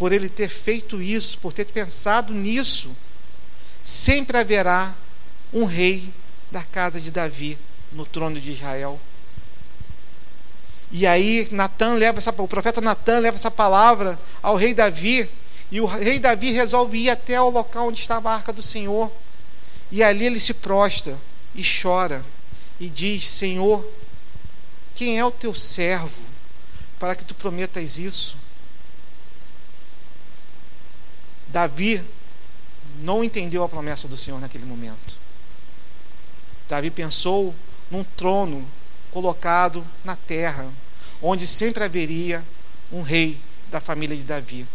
por 0.00 0.12
ele 0.12 0.30
ter 0.30 0.48
feito 0.48 1.02
isso, 1.02 1.36
por 1.36 1.52
ter 1.52 1.66
pensado 1.66 2.32
nisso, 2.32 2.96
sempre 3.84 4.38
haverá 4.38 4.94
um 5.52 5.64
rei 5.64 6.08
da 6.50 6.62
casa 6.62 6.98
de 6.98 7.10
Davi 7.10 7.58
no 7.92 8.06
trono 8.06 8.40
de 8.40 8.50
Israel. 8.50 8.98
E 10.90 11.06
aí 11.06 11.46
Natan 11.50 11.96
leva 11.96 12.16
essa, 12.16 12.30
o 12.30 12.48
profeta 12.48 12.80
Natan 12.80 13.18
leva 13.18 13.34
essa 13.34 13.50
palavra 13.50 14.18
ao 14.42 14.56
rei 14.56 14.72
Davi, 14.72 15.28
e 15.70 15.82
o 15.82 15.84
rei 15.84 16.18
Davi 16.18 16.50
resolve 16.50 16.96
ir 16.96 17.10
até 17.10 17.38
o 17.38 17.50
local 17.50 17.88
onde 17.88 18.00
estava 18.00 18.30
a 18.30 18.36
arca 18.36 18.54
do 18.54 18.62
Senhor. 18.62 19.12
E 19.92 20.02
ali 20.02 20.24
ele 20.24 20.40
se 20.40 20.54
prostra 20.54 21.14
e 21.54 21.62
chora 21.62 22.24
e 22.80 22.88
diz: 22.88 23.28
Senhor, 23.28 23.86
quem 24.94 25.18
é 25.18 25.24
o 25.26 25.30
teu 25.30 25.54
servo 25.54 26.22
para 26.98 27.14
que 27.14 27.22
tu 27.22 27.34
prometas 27.34 27.98
isso? 27.98 28.48
Davi 31.52 32.02
não 33.00 33.24
entendeu 33.24 33.62
a 33.62 33.68
promessa 33.68 34.06
do 34.06 34.16
Senhor 34.16 34.40
naquele 34.40 34.64
momento. 34.64 35.18
Davi 36.68 36.90
pensou 36.90 37.54
num 37.90 38.04
trono 38.04 38.64
colocado 39.10 39.84
na 40.04 40.14
terra, 40.14 40.68
onde 41.20 41.46
sempre 41.46 41.82
haveria 41.82 42.44
um 42.92 43.02
rei 43.02 43.38
da 43.70 43.80
família 43.80 44.16
de 44.16 44.22
Davi. 44.22 44.66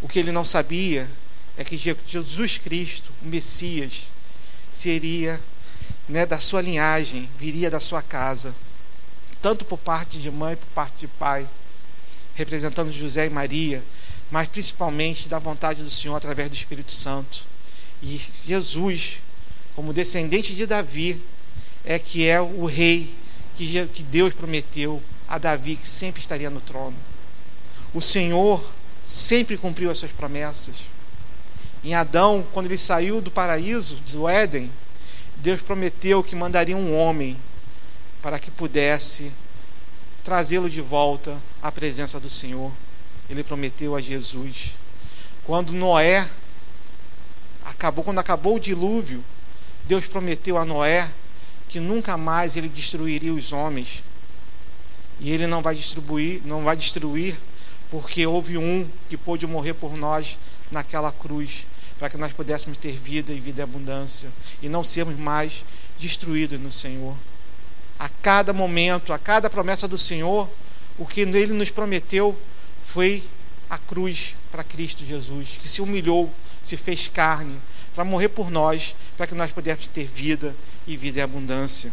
O 0.00 0.08
que 0.08 0.18
ele 0.18 0.32
não 0.32 0.44
sabia 0.44 1.08
é 1.56 1.64
que 1.64 1.76
Jesus 1.76 2.58
Cristo, 2.58 3.12
o 3.22 3.26
Messias, 3.26 4.06
seria 4.70 5.40
né, 6.08 6.24
da 6.24 6.38
sua 6.38 6.62
linhagem, 6.62 7.28
viria 7.38 7.70
da 7.70 7.80
sua 7.80 8.00
casa, 8.00 8.54
tanto 9.42 9.64
por 9.64 9.78
parte 9.78 10.18
de 10.18 10.30
mãe, 10.30 10.56
por 10.56 10.68
parte 10.68 11.00
de 11.00 11.08
pai, 11.08 11.46
representando 12.34 12.92
José 12.92 13.26
e 13.26 13.30
Maria, 13.30 13.82
mas 14.30 14.48
principalmente 14.48 15.28
da 15.28 15.38
vontade 15.38 15.82
do 15.82 15.90
Senhor 15.90 16.14
através 16.14 16.48
do 16.48 16.54
Espírito 16.54 16.92
Santo. 16.92 17.44
E 18.02 18.20
Jesus, 18.46 19.16
como 19.74 19.92
descendente 19.92 20.54
de 20.54 20.66
Davi, 20.66 21.20
é 21.84 21.98
que 21.98 22.26
é 22.26 22.40
o 22.40 22.64
rei 22.64 23.12
que 23.56 24.02
Deus 24.04 24.32
prometeu 24.32 25.02
a 25.28 25.36
Davi 25.36 25.76
que 25.76 25.88
sempre 25.88 26.20
estaria 26.20 26.48
no 26.48 26.60
trono. 26.60 26.96
O 27.92 28.00
Senhor 28.00 28.64
sempre 29.04 29.58
cumpriu 29.58 29.90
as 29.90 29.98
suas 29.98 30.12
promessas. 30.12 30.76
Em 31.82 31.94
Adão, 31.94 32.46
quando 32.52 32.66
ele 32.66 32.78
saiu 32.78 33.20
do 33.20 33.30
paraíso, 33.30 33.96
do 34.12 34.28
Éden, 34.28 34.70
Deus 35.36 35.60
prometeu 35.60 36.22
que 36.22 36.36
mandaria 36.36 36.76
um 36.76 36.96
homem 36.96 37.36
para 38.22 38.38
que 38.38 38.50
pudesse 38.50 39.32
trazê-lo 40.24 40.70
de 40.70 40.80
volta 40.80 41.36
à 41.62 41.72
presença 41.72 42.20
do 42.20 42.30
Senhor 42.30 42.70
ele 43.30 43.44
prometeu 43.44 43.94
a 43.94 44.00
Jesus. 44.00 44.72
Quando 45.44 45.72
Noé 45.72 46.28
acabou, 47.64 48.04
quando 48.04 48.18
acabou 48.18 48.56
o 48.56 48.60
dilúvio, 48.60 49.24
Deus 49.84 50.04
prometeu 50.04 50.58
a 50.58 50.64
Noé 50.64 51.08
que 51.68 51.78
nunca 51.78 52.16
mais 52.16 52.56
ele 52.56 52.68
destruiria 52.68 53.32
os 53.32 53.52
homens. 53.52 54.02
E 55.20 55.30
ele 55.30 55.46
não 55.46 55.62
vai 55.62 55.76
distribuir, 55.76 56.40
não 56.44 56.64
vai 56.64 56.76
destruir, 56.76 57.36
porque 57.90 58.26
houve 58.26 58.58
um 58.58 58.88
que 59.08 59.16
pôde 59.16 59.46
morrer 59.46 59.74
por 59.74 59.96
nós 59.96 60.36
naquela 60.70 61.12
cruz, 61.12 61.66
para 61.98 62.10
que 62.10 62.16
nós 62.16 62.32
pudéssemos 62.32 62.78
ter 62.78 62.92
vida 62.92 63.32
e 63.32 63.38
vida 63.38 63.60
em 63.60 63.64
abundância 63.64 64.28
e 64.60 64.68
não 64.68 64.82
sermos 64.82 65.16
mais 65.16 65.64
destruídos 65.98 66.58
no 66.58 66.72
Senhor. 66.72 67.14
A 67.98 68.08
cada 68.08 68.52
momento, 68.52 69.12
a 69.12 69.18
cada 69.18 69.48
promessa 69.48 69.86
do 69.86 69.98
Senhor, 69.98 70.48
o 70.98 71.06
que 71.06 71.20
ele 71.20 71.52
nos 71.52 71.70
prometeu 71.70 72.36
foi 72.92 73.22
a 73.68 73.78
cruz 73.78 74.34
para 74.50 74.64
Cristo 74.64 75.04
Jesus, 75.04 75.58
que 75.60 75.68
se 75.68 75.80
humilhou, 75.80 76.32
se 76.62 76.76
fez 76.76 77.06
carne, 77.06 77.56
para 77.94 78.04
morrer 78.04 78.28
por 78.28 78.50
nós, 78.50 78.96
para 79.16 79.26
que 79.26 79.34
nós 79.34 79.52
pudéssemos 79.52 79.88
ter 79.88 80.06
vida 80.06 80.54
e 80.86 80.96
vida 80.96 81.20
em 81.20 81.22
abundância. 81.22 81.92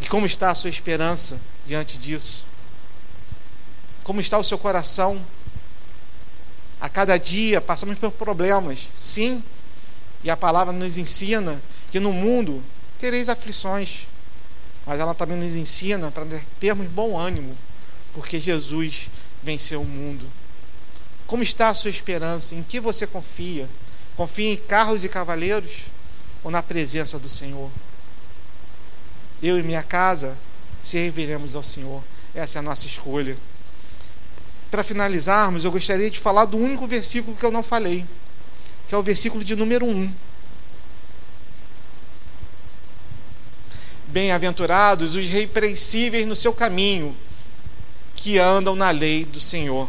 E 0.00 0.06
como 0.06 0.24
está 0.24 0.50
a 0.50 0.54
sua 0.54 0.70
esperança 0.70 1.40
diante 1.66 1.98
disso? 1.98 2.46
Como 4.04 4.20
está 4.20 4.38
o 4.38 4.44
seu 4.44 4.56
coração? 4.56 5.20
A 6.80 6.88
cada 6.88 7.18
dia 7.18 7.60
passamos 7.60 7.98
por 7.98 8.12
problemas, 8.12 8.88
sim, 8.94 9.42
e 10.22 10.30
a 10.30 10.36
palavra 10.36 10.72
nos 10.72 10.96
ensina 10.96 11.60
que 11.90 11.98
no 11.98 12.12
mundo 12.12 12.62
tereis 13.00 13.28
aflições, 13.28 14.06
mas 14.86 15.00
ela 15.00 15.14
também 15.14 15.36
nos 15.36 15.56
ensina 15.56 16.12
para 16.12 16.24
termos 16.60 16.86
bom 16.88 17.18
ânimo, 17.18 17.56
porque 18.12 18.38
Jesus 18.38 19.08
venceu 19.46 19.80
o 19.80 19.84
mundo? 19.86 20.26
Como 21.26 21.42
está 21.42 21.68
a 21.68 21.74
sua 21.74 21.90
esperança? 21.90 22.54
Em 22.54 22.62
que 22.62 22.78
você 22.78 23.06
confia? 23.06 23.66
Confia 24.14 24.52
em 24.52 24.56
carros 24.56 25.04
e 25.04 25.08
cavaleiros 25.08 25.86
ou 26.44 26.50
na 26.50 26.62
presença 26.62 27.18
do 27.18 27.28
Senhor? 27.28 27.70
eu 29.42 29.58
e 29.58 29.62
minha 29.62 29.82
casa 29.82 30.36
serviremos 30.82 31.54
ao 31.54 31.62
Senhor. 31.62 32.02
Essa 32.34 32.58
é 32.58 32.60
a 32.60 32.62
nossa 32.62 32.86
escolha. 32.86 33.36
Para 34.70 34.82
finalizarmos, 34.82 35.64
eu 35.64 35.70
gostaria 35.70 36.10
de 36.10 36.18
falar 36.18 36.44
do 36.44 36.56
único 36.56 36.86
versículo 36.86 37.36
que 37.36 37.44
eu 37.44 37.50
não 37.50 37.62
falei, 37.62 38.04
que 38.88 38.94
é 38.94 38.98
o 38.98 39.02
versículo 39.02 39.44
de 39.44 39.54
número 39.54 39.86
1. 39.86 40.12
Bem-aventurados 44.08 45.14
os 45.14 45.28
repreensíveis 45.28 46.26
no 46.26 46.36
seu 46.36 46.52
caminho, 46.52 47.14
que 48.16 48.38
andam 48.38 48.74
na 48.74 48.90
lei 48.90 49.24
do 49.24 49.40
Senhor. 49.40 49.88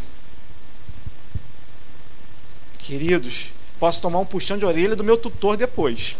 Queridos, 2.79 3.49
posso 3.79 4.01
tomar 4.01 4.19
um 4.19 4.25
puxão 4.25 4.57
de 4.57 4.65
orelha 4.65 4.95
do 4.95 5.03
meu 5.03 5.17
tutor 5.17 5.57
depois. 5.57 6.15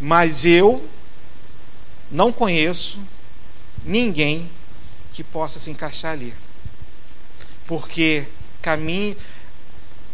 Mas 0.00 0.44
eu 0.44 0.88
não 2.10 2.32
conheço 2.32 2.98
ninguém 3.84 4.50
que 5.12 5.22
possa 5.22 5.58
se 5.58 5.70
encaixar 5.70 6.12
ali. 6.12 6.34
Porque 7.66 8.24
caminho 8.62 9.16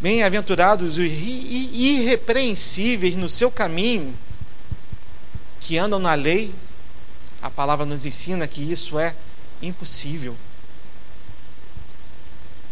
bem-aventurados 0.00 0.98
os 0.98 0.98
irrepreensíveis 0.98 3.16
no 3.16 3.28
seu 3.28 3.50
caminho, 3.50 4.14
que 5.60 5.78
andam 5.78 5.98
na 5.98 6.12
lei, 6.12 6.52
a 7.40 7.48
palavra 7.48 7.86
nos 7.86 8.04
ensina 8.04 8.46
que 8.46 8.60
isso 8.60 8.98
é 8.98 9.14
impossível. 9.62 10.36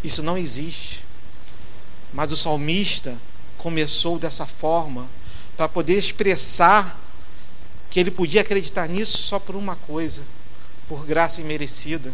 Isso 0.02 0.22
não 0.22 0.36
existe. 0.36 1.04
Mas 2.12 2.32
o 2.32 2.36
salmista 2.36 3.16
começou 3.56 4.18
dessa 4.18 4.46
forma 4.46 5.06
para 5.56 5.68
poder 5.68 5.98
expressar 5.98 6.98
que 7.88 8.00
ele 8.00 8.10
podia 8.10 8.40
acreditar 8.40 8.88
nisso 8.88 9.18
só 9.18 9.38
por 9.38 9.54
uma 9.54 9.76
coisa, 9.76 10.22
por 10.88 11.04
graça 11.04 11.40
imerecida. 11.40 12.12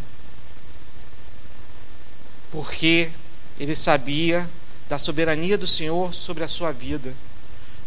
Porque 2.51 3.11
ele 3.59 3.75
sabia 3.75 4.49
da 4.89 4.99
soberania 4.99 5.57
do 5.57 5.67
Senhor 5.67 6.15
sobre 6.15 6.45
a 6.45 6.49
sua 6.49 6.73
vida. 6.73 7.13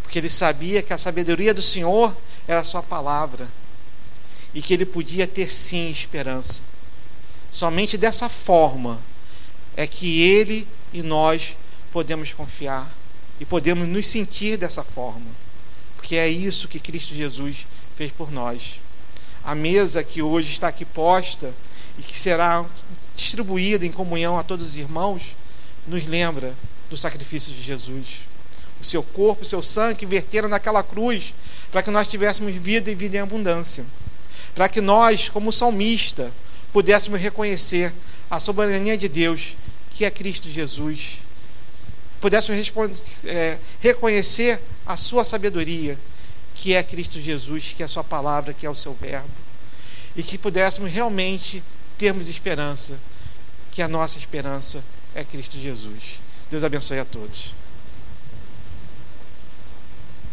Porque 0.01 0.19
ele 0.19 0.29
sabia 0.29 0.81
que 0.81 0.93
a 0.93 0.97
sabedoria 0.97 1.53
do 1.53 1.61
Senhor 1.61 2.15
era 2.47 2.59
a 2.59 2.63
sua 2.63 2.83
palavra. 2.83 3.47
E 4.53 4.61
que 4.61 4.73
ele 4.73 4.85
podia 4.85 5.27
ter 5.27 5.49
sim 5.49 5.89
esperança. 5.89 6.61
Somente 7.51 7.97
dessa 7.97 8.27
forma 8.27 8.99
é 9.75 9.87
que 9.87 10.21
ele 10.21 10.67
e 10.93 11.01
nós 11.01 11.55
podemos 11.91 12.33
confiar 12.33 12.91
e 13.39 13.45
podemos 13.45 13.87
nos 13.87 14.05
sentir 14.07 14.57
dessa 14.57 14.83
forma, 14.83 15.25
porque 15.95 16.15
é 16.15 16.27
isso 16.27 16.67
que 16.67 16.79
Cristo 16.79 17.15
Jesus 17.15 17.65
fez 17.95 18.11
por 18.11 18.31
nós. 18.31 18.79
A 19.43 19.55
mesa 19.55 20.03
que 20.03 20.21
hoje 20.21 20.51
está 20.51 20.67
aqui 20.67 20.85
posta 20.85 21.51
e 21.97 22.01
que 22.01 22.17
será 22.17 22.65
distribuída 23.15 23.85
em 23.85 23.91
comunhão 23.91 24.37
a 24.37 24.43
todos 24.43 24.69
os 24.69 24.77
irmãos, 24.77 25.35
nos 25.87 26.05
lembra 26.05 26.53
do 26.89 26.97
sacrifício 26.97 27.51
de 27.53 27.61
Jesus. 27.61 28.21
O 28.79 28.83
seu 28.83 29.01
corpo, 29.01 29.43
o 29.43 29.47
seu 29.47 29.63
sangue 29.63 30.05
verteram 30.05 30.49
naquela 30.49 30.83
cruz 30.83 31.33
para 31.71 31.81
que 31.81 31.91
nós 31.91 32.09
tivéssemos 32.09 32.55
vida 32.55 32.91
e 32.91 32.95
vida 32.95 33.17
em 33.17 33.21
abundância. 33.21 33.85
Para 34.53 34.67
que 34.67 34.81
nós, 34.81 35.29
como 35.29 35.51
salmista, 35.51 36.31
pudéssemos 36.73 37.19
reconhecer 37.21 37.93
a 38.31 38.39
soberania 38.39 38.97
de 38.97 39.07
Deus, 39.07 39.55
que 39.91 40.05
é 40.05 40.09
Cristo 40.09 40.49
Jesus 40.49 41.19
pudéssemos 42.21 42.71
é, 43.25 43.57
reconhecer 43.81 44.59
a 44.85 44.95
sua 44.95 45.23
sabedoria, 45.23 45.97
que 46.53 46.73
é 46.75 46.83
Cristo 46.83 47.19
Jesus, 47.19 47.73
que 47.75 47.81
é 47.81 47.85
a 47.85 47.89
sua 47.89 48.03
palavra, 48.03 48.53
que 48.53 48.65
é 48.65 48.69
o 48.69 48.75
seu 48.75 48.93
verbo, 48.93 49.27
e 50.15 50.21
que 50.21 50.37
pudéssemos 50.37 50.91
realmente 50.91 51.63
termos 51.97 52.29
esperança, 52.29 52.97
que 53.71 53.81
a 53.81 53.87
nossa 53.87 54.19
esperança 54.19 54.83
é 55.15 55.23
Cristo 55.23 55.57
Jesus. 55.57 56.19
Deus 56.51 56.63
abençoe 56.63 56.99
a 56.99 57.05
todos. 57.05 57.55